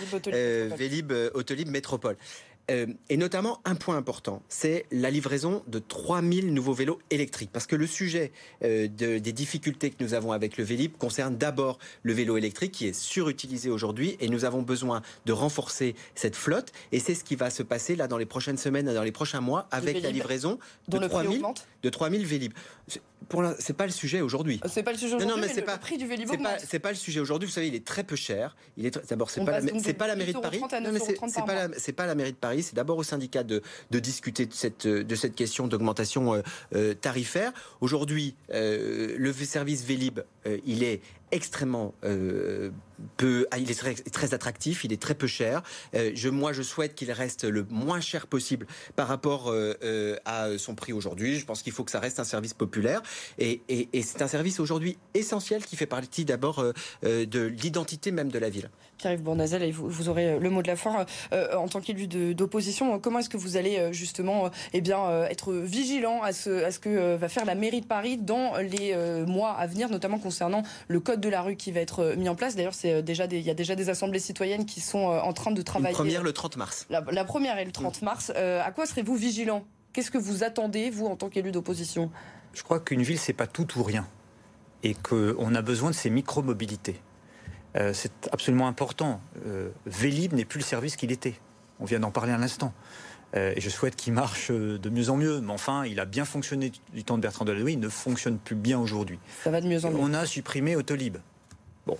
Vélib 0.76 1.12
Autolib 1.34 1.68
Métropole. 1.68 2.16
Euh, 2.70 2.86
et 3.10 3.16
notamment 3.16 3.60
un 3.64 3.74
point 3.74 3.96
important, 3.96 4.42
c'est 4.48 4.86
la 4.90 5.10
livraison 5.10 5.62
de 5.66 5.78
3000 5.78 6.52
nouveaux 6.54 6.72
vélos 6.72 6.98
électriques. 7.10 7.50
Parce 7.52 7.66
que 7.66 7.76
le 7.76 7.86
sujet 7.86 8.32
euh, 8.62 8.88
de, 8.88 9.18
des 9.18 9.32
difficultés 9.32 9.90
que 9.90 10.02
nous 10.02 10.14
avons 10.14 10.32
avec 10.32 10.56
le 10.56 10.64
Vélib 10.64 10.96
concerne 10.96 11.36
d'abord 11.36 11.78
le 12.02 12.12
vélo 12.12 12.36
électrique 12.36 12.72
qui 12.72 12.86
est 12.86 12.98
surutilisé 12.98 13.68
aujourd'hui 13.68 14.16
et 14.20 14.28
nous 14.28 14.44
avons 14.44 14.62
besoin 14.62 15.02
de 15.26 15.32
renforcer 15.32 15.94
cette 16.14 16.36
flotte. 16.36 16.72
Et 16.92 17.00
c'est 17.00 17.14
ce 17.14 17.24
qui 17.24 17.36
va 17.36 17.50
se 17.50 17.62
passer 17.62 17.96
là 17.96 18.08
dans 18.08 18.18
les 18.18 18.26
prochaines 18.26 18.58
semaines, 18.58 18.92
dans 18.92 19.02
les 19.02 19.12
prochains 19.12 19.40
mois 19.40 19.68
avec 19.70 20.02
la 20.02 20.10
livraison 20.10 20.58
de 20.88 20.98
3000, 20.98 21.42
de 21.82 21.88
3000 21.90 22.26
Vélib 22.26 22.52
c'est 23.58 23.76
pas 23.76 23.86
le 23.86 23.92
sujet 23.92 24.20
aujourd'hui. 24.20 24.60
C'est 24.66 24.82
pas 24.82 24.92
le 24.92 24.98
sujet 24.98 25.14
aujourd'hui. 25.14 25.36
Non, 25.36 25.40
mais, 25.40 25.52
c'est 25.52 25.62
pas 25.62 25.74
le 25.74 25.80
prix 25.80 25.96
du 25.96 26.06
Vélib 26.06 26.28
C'est 26.58 26.78
pas, 26.78 26.90
le 26.90 26.96
sujet 26.96 27.20
aujourd'hui. 27.20 27.46
Vous 27.48 27.54
savez, 27.54 27.68
il 27.68 27.74
est 27.74 27.84
très 27.84 28.04
peu 28.04 28.16
cher. 28.16 28.56
Il 28.76 28.86
est 28.86 29.08
d'abord 29.08 29.30
c'est 29.30 29.44
pas, 29.44 29.60
c'est 29.82 29.94
pas 29.94 30.06
la 30.06 30.16
mairie 30.16 30.32
de 30.32 30.38
Paris. 30.38 30.60
Non, 30.60 30.92
mais 30.92 30.98
c'est 30.98 31.44
pas 31.44 31.54
la, 31.54 31.68
c'est 31.76 31.92
pas 31.92 32.06
la 32.06 32.14
mairie 32.14 32.32
de 32.32 32.36
Paris. 32.36 32.62
C'est 32.62 32.76
d'abord 32.76 32.98
au 32.98 33.02
syndicat 33.02 33.42
de, 33.42 33.62
de 33.90 33.98
discuter 33.98 34.46
de 34.46 34.52
cette 34.52 34.86
de 34.86 35.14
cette 35.14 35.34
question 35.34 35.66
d'augmentation 35.66 36.34
euh, 36.34 36.42
euh, 36.74 36.94
tarifaire. 36.94 37.52
Aujourd'hui, 37.80 38.36
euh, 38.52 39.14
le 39.18 39.32
service 39.32 39.84
Vélib, 39.84 40.20
il 40.64 40.82
est 40.82 41.00
extrêmement 41.32 41.94
ah, 43.50 43.58
il 43.58 43.70
est 43.70 43.78
très, 43.78 43.94
très, 43.94 44.34
attractif, 44.34 44.84
il 44.84 44.92
est 44.92 45.00
très 45.00 45.14
peu 45.14 45.26
cher. 45.26 45.62
Euh, 45.94 46.10
je, 46.14 46.28
moi, 46.28 46.52
je 46.52 46.62
souhaite 46.62 46.94
qu'il 46.94 47.10
reste 47.12 47.44
le 47.44 47.66
moins 47.70 48.00
cher 48.00 48.26
possible 48.26 48.66
par 48.96 49.08
rapport 49.08 49.50
euh, 49.50 50.16
à 50.24 50.58
son 50.58 50.74
prix 50.74 50.92
aujourd'hui. 50.92 51.38
Je 51.38 51.44
pense 51.44 51.62
qu'il 51.62 51.72
faut 51.72 51.84
que 51.84 51.90
ça 51.90 52.00
reste 52.00 52.20
un 52.20 52.24
service 52.24 52.54
populaire 52.54 53.02
et, 53.38 53.60
c'est 54.02 54.22
un 54.22 54.28
service 54.28 54.60
aujourd'hui 54.60 54.98
essentiel 55.14 55.64
qui 55.64 55.76
fait 55.76 55.86
partie 55.86 56.24
d'abord 56.24 56.64
de 57.02 57.40
l'identité 57.46 58.10
même 58.10 58.30
de 58.30 58.38
la 58.38 58.50
ville. 58.50 58.70
Pierre-Yves 58.98 59.22
Bournazel, 59.22 59.70
vous, 59.72 59.88
vous, 59.88 60.08
aurez 60.08 60.38
le 60.38 60.50
mot 60.50 60.62
de 60.62 60.68
la 60.68 60.76
fin 60.76 61.06
en 61.32 61.68
tant 61.68 61.80
qu'élu 61.80 62.06
d'opposition. 62.34 62.98
Comment 62.98 63.20
est-ce 63.20 63.28
que 63.28 63.36
vous 63.36 63.56
allez 63.56 63.92
justement 63.92 64.50
eh 64.72 64.80
bien, 64.80 65.24
être 65.24 65.52
vigilant 65.52 66.22
à 66.22 66.32
ce, 66.32 66.64
à 66.64 66.70
ce 66.70 66.78
que 66.78 67.16
va 67.16 67.28
faire 67.28 67.44
la 67.44 67.54
mairie 67.54 67.80
de 67.80 67.86
Paris 67.86 68.18
dans 68.18 68.56
les 68.58 68.94
mois 69.26 69.52
à 69.52 69.66
venir, 69.66 69.88
notamment 69.90 70.18
concernant 70.18 70.62
le 70.88 71.00
code 71.00 71.20
de 71.20 71.28
la 71.28 71.42
rue 71.42 71.56
qui 71.56 71.72
va 71.72 71.80
être 71.80 72.00
euh, 72.00 72.16
mis 72.16 72.28
en 72.28 72.34
place. 72.34 72.56
D'ailleurs, 72.56 72.74
c'est 72.74 72.93
euh, 72.94 73.02
déjà 73.02 73.26
il 73.26 73.40
y 73.40 73.50
a 73.50 73.54
déjà 73.54 73.74
des 73.74 73.88
assemblées 73.88 74.18
citoyennes 74.18 74.66
qui 74.66 74.80
sont 74.80 75.10
euh, 75.10 75.20
en 75.20 75.32
train 75.32 75.50
de 75.50 75.62
travailler. 75.62 75.92
La 75.92 75.98
première 75.98 76.22
le 76.22 76.32
30 76.32 76.56
mars. 76.56 76.86
La, 76.90 77.24
première 77.24 77.58
est 77.58 77.64
le 77.64 77.72
30 77.72 78.02
mars. 78.02 78.30
à 78.30 78.70
quoi 78.72 78.86
serez-vous 78.86 79.16
vigilant 79.16 79.64
Qu'est-ce 79.92 80.10
que 80.10 80.18
vous 80.18 80.42
attendez, 80.42 80.90
vous, 80.90 81.06
en 81.06 81.14
tant 81.14 81.28
qu'élu 81.28 81.52
d'opposition? 81.52 82.10
Je 82.52 82.62
crois 82.62 82.80
qu'une 82.80 83.02
ville, 83.02 83.18
c'est 83.18 83.32
pas 83.32 83.46
tout 83.46 83.78
ou 83.78 83.82
rien. 83.84 84.08
Et 84.82 84.94
qu'on 84.94 85.54
a 85.54 85.62
besoin 85.62 85.90
de 85.90 85.94
ces 85.94 86.10
micro-mobilités. 86.10 87.00
c'est 87.92 88.12
absolument 88.32 88.66
important. 88.66 89.20
Vélib 89.86 90.32
n'est 90.32 90.44
plus 90.44 90.58
le 90.58 90.64
service 90.64 90.96
qu'il 90.96 91.12
était. 91.12 91.34
On 91.78 91.84
vient 91.84 92.00
d'en 92.00 92.10
parler 92.10 92.32
un 92.32 92.42
instant. 92.42 92.72
et 93.34 93.60
je 93.60 93.70
souhaite 93.70 93.94
qu'il 93.94 94.14
marche 94.14 94.50
de 94.50 94.90
mieux 94.90 95.10
en 95.10 95.16
mieux. 95.16 95.40
Mais 95.40 95.52
enfin, 95.52 95.84
il 95.86 96.00
a 96.00 96.06
bien 96.06 96.24
fonctionné 96.24 96.72
du 96.92 97.04
temps 97.04 97.16
de 97.16 97.22
Bertrand 97.22 97.44
Delanoë, 97.44 97.74
il 97.74 97.80
ne 97.80 97.88
fonctionne 97.88 98.38
plus 98.38 98.56
bien 98.56 98.80
aujourd'hui. 98.80 99.20
Ça 99.44 99.52
va 99.52 99.60
de 99.60 99.68
mieux 99.68 99.84
en 99.84 99.90
mieux. 99.90 99.98
On 100.00 100.12
a 100.12 100.26
supprimé 100.26 100.74
Autolib. 100.74 101.18
Bon. 101.86 101.98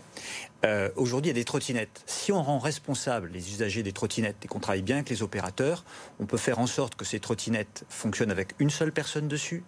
Euh, 0.64 0.88
aujourd'hui, 0.96 1.30
il 1.30 1.36
y 1.36 1.38
a 1.38 1.40
des 1.40 1.44
trottinettes. 1.44 2.02
Si 2.06 2.32
on 2.32 2.42
rend 2.42 2.58
responsable 2.58 3.30
les 3.32 3.50
usagers 3.50 3.82
des 3.82 3.92
trottinettes 3.92 4.36
et 4.44 4.48
qu'on 4.48 4.60
travaille 4.60 4.82
bien 4.82 4.96
avec 4.96 5.10
les 5.10 5.22
opérateurs, 5.22 5.84
on 6.20 6.26
peut 6.26 6.38
faire 6.38 6.58
en 6.58 6.66
sorte 6.66 6.94
que 6.94 7.04
ces 7.04 7.20
trottinettes 7.20 7.84
fonctionnent 7.88 8.30
avec 8.30 8.54
une 8.58 8.70
seule 8.70 8.92
personne 8.92 9.28
dessus, 9.28 9.62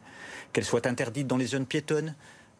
qu'elles 0.52 0.64
soient 0.64 0.86
interdites 0.86 1.26
dans 1.26 1.36
les 1.36 1.46
zones 1.46 1.66
piétonnes, 1.66 2.14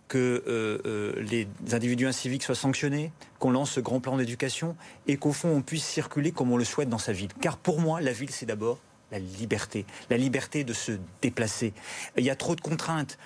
que 0.09 0.45
euh, 0.47 0.79
euh, 0.87 1.23
les 1.23 1.49
individus 1.73 2.07
inciviques 2.07 2.43
soient 2.43 2.55
sanctionnés, 2.55 3.11
qu'on 3.39 3.51
lance 3.51 3.73
ce 3.73 3.81
grand 3.81 4.01
plan 4.01 4.17
d'éducation 4.17 4.77
et 5.07 5.17
qu'au 5.17 5.33
fond, 5.33 5.49
on 5.49 5.63
puisse 5.63 5.85
circuler 5.85 6.31
comme 6.31 6.53
on 6.53 6.59
le 6.59 6.65
souhaite 6.65 6.91
dans 6.91 6.99
sa 6.99 7.13
ville. 7.13 7.33
Car 7.41 7.57
pour 7.57 7.81
moi, 7.81 8.01
la 8.01 8.13
ville, 8.13 8.31
c'est 8.31 8.47
d'abord 8.47 8.79
la 9.11 9.19
liberté, 9.19 9.87
la 10.11 10.17
liberté 10.17 10.63
de 10.63 10.73
se 10.73 10.93
déplacer. 11.23 11.73
Il 12.19 12.25
y 12.25 12.31
a 12.31 12.37
trop 12.37 12.55
de 12.57 12.61
contraintes, 12.61 13.19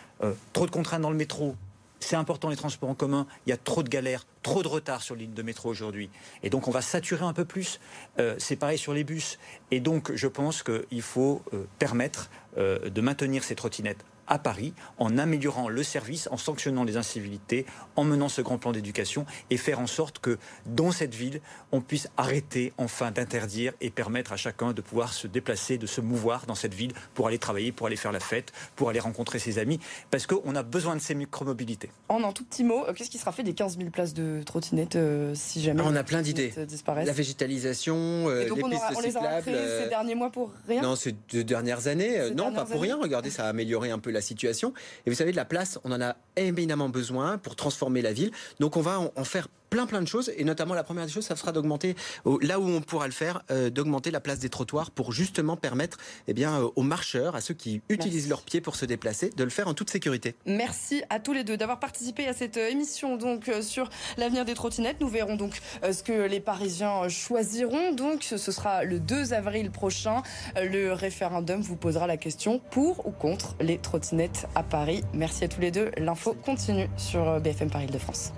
trop 0.52 0.66
de 0.66 0.70
contraintes 0.70 1.00
dans 1.00 1.10
le 1.10 1.16
métro, 1.16 1.56
c'est 2.00 2.16
important 2.16 2.48
les 2.48 2.56
transports 2.56 2.88
en 2.88 2.94
commun. 2.94 3.26
Il 3.46 3.50
y 3.50 3.52
a 3.52 3.56
trop 3.56 3.82
de 3.82 3.88
galères, 3.88 4.26
trop 4.42 4.62
de 4.62 4.68
retard 4.68 5.02
sur 5.02 5.14
les 5.14 5.22
lignes 5.22 5.34
de 5.34 5.42
métro 5.42 5.68
aujourd'hui. 5.68 6.10
Et 6.42 6.50
donc 6.50 6.68
on 6.68 6.70
va 6.70 6.82
saturer 6.82 7.24
un 7.24 7.32
peu 7.32 7.44
plus. 7.44 7.80
Euh, 8.18 8.34
c'est 8.38 8.56
pareil 8.56 8.78
sur 8.78 8.92
les 8.92 9.04
bus. 9.04 9.38
Et 9.70 9.80
donc 9.80 10.12
je 10.14 10.26
pense 10.26 10.62
qu'il 10.62 11.02
faut 11.02 11.42
euh, 11.52 11.64
permettre 11.78 12.30
euh, 12.58 12.90
de 12.90 13.00
maintenir 13.00 13.44
ces 13.44 13.54
trottinettes 13.54 14.04
à 14.30 14.38
Paris 14.38 14.72
en 14.98 15.18
améliorant 15.18 15.68
le 15.68 15.82
service, 15.82 16.28
en 16.30 16.38
sanctionnant 16.38 16.84
les 16.84 16.96
incivilités, 16.96 17.66
en 17.96 18.04
menant 18.04 18.30
ce 18.30 18.40
grand 18.40 18.56
plan 18.56 18.72
d'éducation 18.72 19.26
et 19.50 19.58
faire 19.58 19.80
en 19.80 19.86
sorte 19.86 20.20
que 20.20 20.38
dans 20.64 20.92
cette 20.92 21.14
ville, 21.14 21.40
on 21.72 21.82
puisse 21.82 22.08
arrêter 22.16 22.72
enfin 22.78 23.10
d'interdire 23.10 23.72
et 23.80 23.90
permettre 23.90 24.32
à 24.32 24.36
chacun 24.36 24.72
de 24.72 24.80
pouvoir 24.80 25.12
se 25.12 25.26
déplacer, 25.26 25.76
de 25.76 25.86
se 25.86 26.00
mouvoir 26.00 26.46
dans 26.46 26.54
cette 26.54 26.74
ville 26.74 26.92
pour 27.14 27.26
aller 27.26 27.38
travailler, 27.38 27.72
pour 27.72 27.88
aller 27.88 27.96
faire 27.96 28.12
la 28.12 28.20
fête, 28.20 28.52
pour 28.76 28.88
aller 28.88 29.00
rencontrer 29.00 29.38
ses 29.40 29.58
amis, 29.58 29.80
parce 30.10 30.26
qu'on 30.26 30.54
a 30.54 30.62
besoin 30.62 30.94
de 30.94 31.00
ces 31.00 31.14
micromobilités. 31.14 31.90
En 32.08 32.22
un 32.22 32.32
tout 32.32 32.44
petit 32.44 32.64
mot, 32.64 32.86
euh, 32.86 32.92
qu'est-ce 32.92 33.10
qui 33.10 33.18
sera 33.18 33.32
fait 33.32 33.42
des 33.42 33.54
15 33.54 33.78
000 33.78 33.90
places 33.90 34.14
de 34.14 34.42
trottinettes 34.46 34.96
euh, 34.96 35.34
si 35.34 35.60
jamais 35.60 35.82
On 35.84 35.96
a 35.96 36.04
plein 36.04 36.22
d'idées. 36.22 36.54
La 36.86 37.12
végétalisation, 37.12 38.28
les 38.28 38.44
pistes 38.44 38.62
on 38.96 39.00
les 39.00 39.16
a 39.16 39.42
ces 39.42 39.88
derniers 39.88 40.14
mois 40.14 40.30
pour 40.30 40.52
rien 40.68 40.82
Non, 40.82 40.94
ces 40.94 41.12
deux 41.32 41.42
dernières 41.42 41.88
années, 41.88 42.30
non, 42.36 42.52
pas 42.52 42.64
pour 42.64 42.80
rien. 42.80 42.96
Regardez, 42.96 43.30
ça 43.30 43.46
a 43.46 43.48
amélioré 43.48 43.90
un 43.90 43.98
peu 43.98 44.10
la 44.10 44.19
situation. 44.20 44.72
Et 45.06 45.10
vous 45.10 45.16
savez, 45.16 45.32
de 45.32 45.36
la 45.36 45.44
place, 45.44 45.78
on 45.84 45.92
en 45.92 46.00
a 46.00 46.16
éminemment 46.36 46.88
besoin 46.88 47.38
pour 47.38 47.56
transformer 47.56 48.02
la 48.02 48.12
ville. 48.12 48.30
Donc 48.58 48.76
on 48.76 48.80
va 48.80 48.98
en 49.14 49.24
faire 49.24 49.48
plein 49.70 49.86
plein 49.86 50.02
de 50.02 50.08
choses 50.08 50.30
et 50.36 50.44
notamment 50.44 50.74
la 50.74 50.82
première 50.82 51.06
des 51.06 51.12
choses 51.12 51.26
ça 51.26 51.36
sera 51.36 51.52
d'augmenter 51.52 51.94
là 52.42 52.58
où 52.58 52.68
on 52.68 52.80
pourra 52.80 53.06
le 53.06 53.12
faire 53.12 53.42
euh, 53.50 53.70
d'augmenter 53.70 54.10
la 54.10 54.20
place 54.20 54.40
des 54.40 54.48
trottoirs 54.48 54.90
pour 54.90 55.12
justement 55.12 55.56
permettre 55.56 55.98
eh 56.26 56.34
bien 56.34 56.60
euh, 56.60 56.68
aux 56.76 56.82
marcheurs 56.82 57.36
à 57.36 57.40
ceux 57.40 57.54
qui 57.54 57.80
utilisent 57.88 58.28
leurs 58.28 58.42
pieds 58.42 58.60
pour 58.60 58.76
se 58.76 58.84
déplacer 58.84 59.30
de 59.30 59.44
le 59.44 59.50
faire 59.50 59.68
en 59.68 59.74
toute 59.74 59.90
sécurité. 59.90 60.34
Merci 60.44 61.02
à 61.08 61.20
tous 61.20 61.32
les 61.32 61.44
deux 61.44 61.56
d'avoir 61.56 61.78
participé 61.78 62.26
à 62.26 62.32
cette 62.32 62.56
euh, 62.56 62.68
émission 62.68 63.16
donc 63.16 63.50
sur 63.62 63.88
l'avenir 64.18 64.44
des 64.44 64.54
trottinettes. 64.54 65.00
Nous 65.00 65.08
verrons 65.08 65.36
donc 65.36 65.60
ce 65.82 66.02
que 66.02 66.26
les 66.26 66.40
Parisiens 66.40 67.08
choisiront 67.08 67.92
donc 67.92 68.24
ce 68.24 68.36
sera 68.38 68.84
le 68.84 68.98
2 68.98 69.32
avril 69.32 69.70
prochain 69.70 70.22
le 70.56 70.92
référendum 70.92 71.60
vous 71.60 71.76
posera 71.76 72.06
la 72.06 72.16
question 72.16 72.60
pour 72.70 73.06
ou 73.06 73.10
contre 73.10 73.54
les 73.60 73.78
trottinettes 73.78 74.48
à 74.54 74.62
Paris. 74.62 75.02
Merci 75.14 75.44
à 75.44 75.48
tous 75.48 75.60
les 75.60 75.70
deux. 75.70 75.90
L'info 75.96 76.34
continue 76.44 76.88
sur 76.96 77.40
BFM 77.40 77.70
Paris 77.70 77.86
de 77.86 77.98
France. 77.98 78.32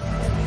Thank 0.00 0.34
you. 0.34 0.39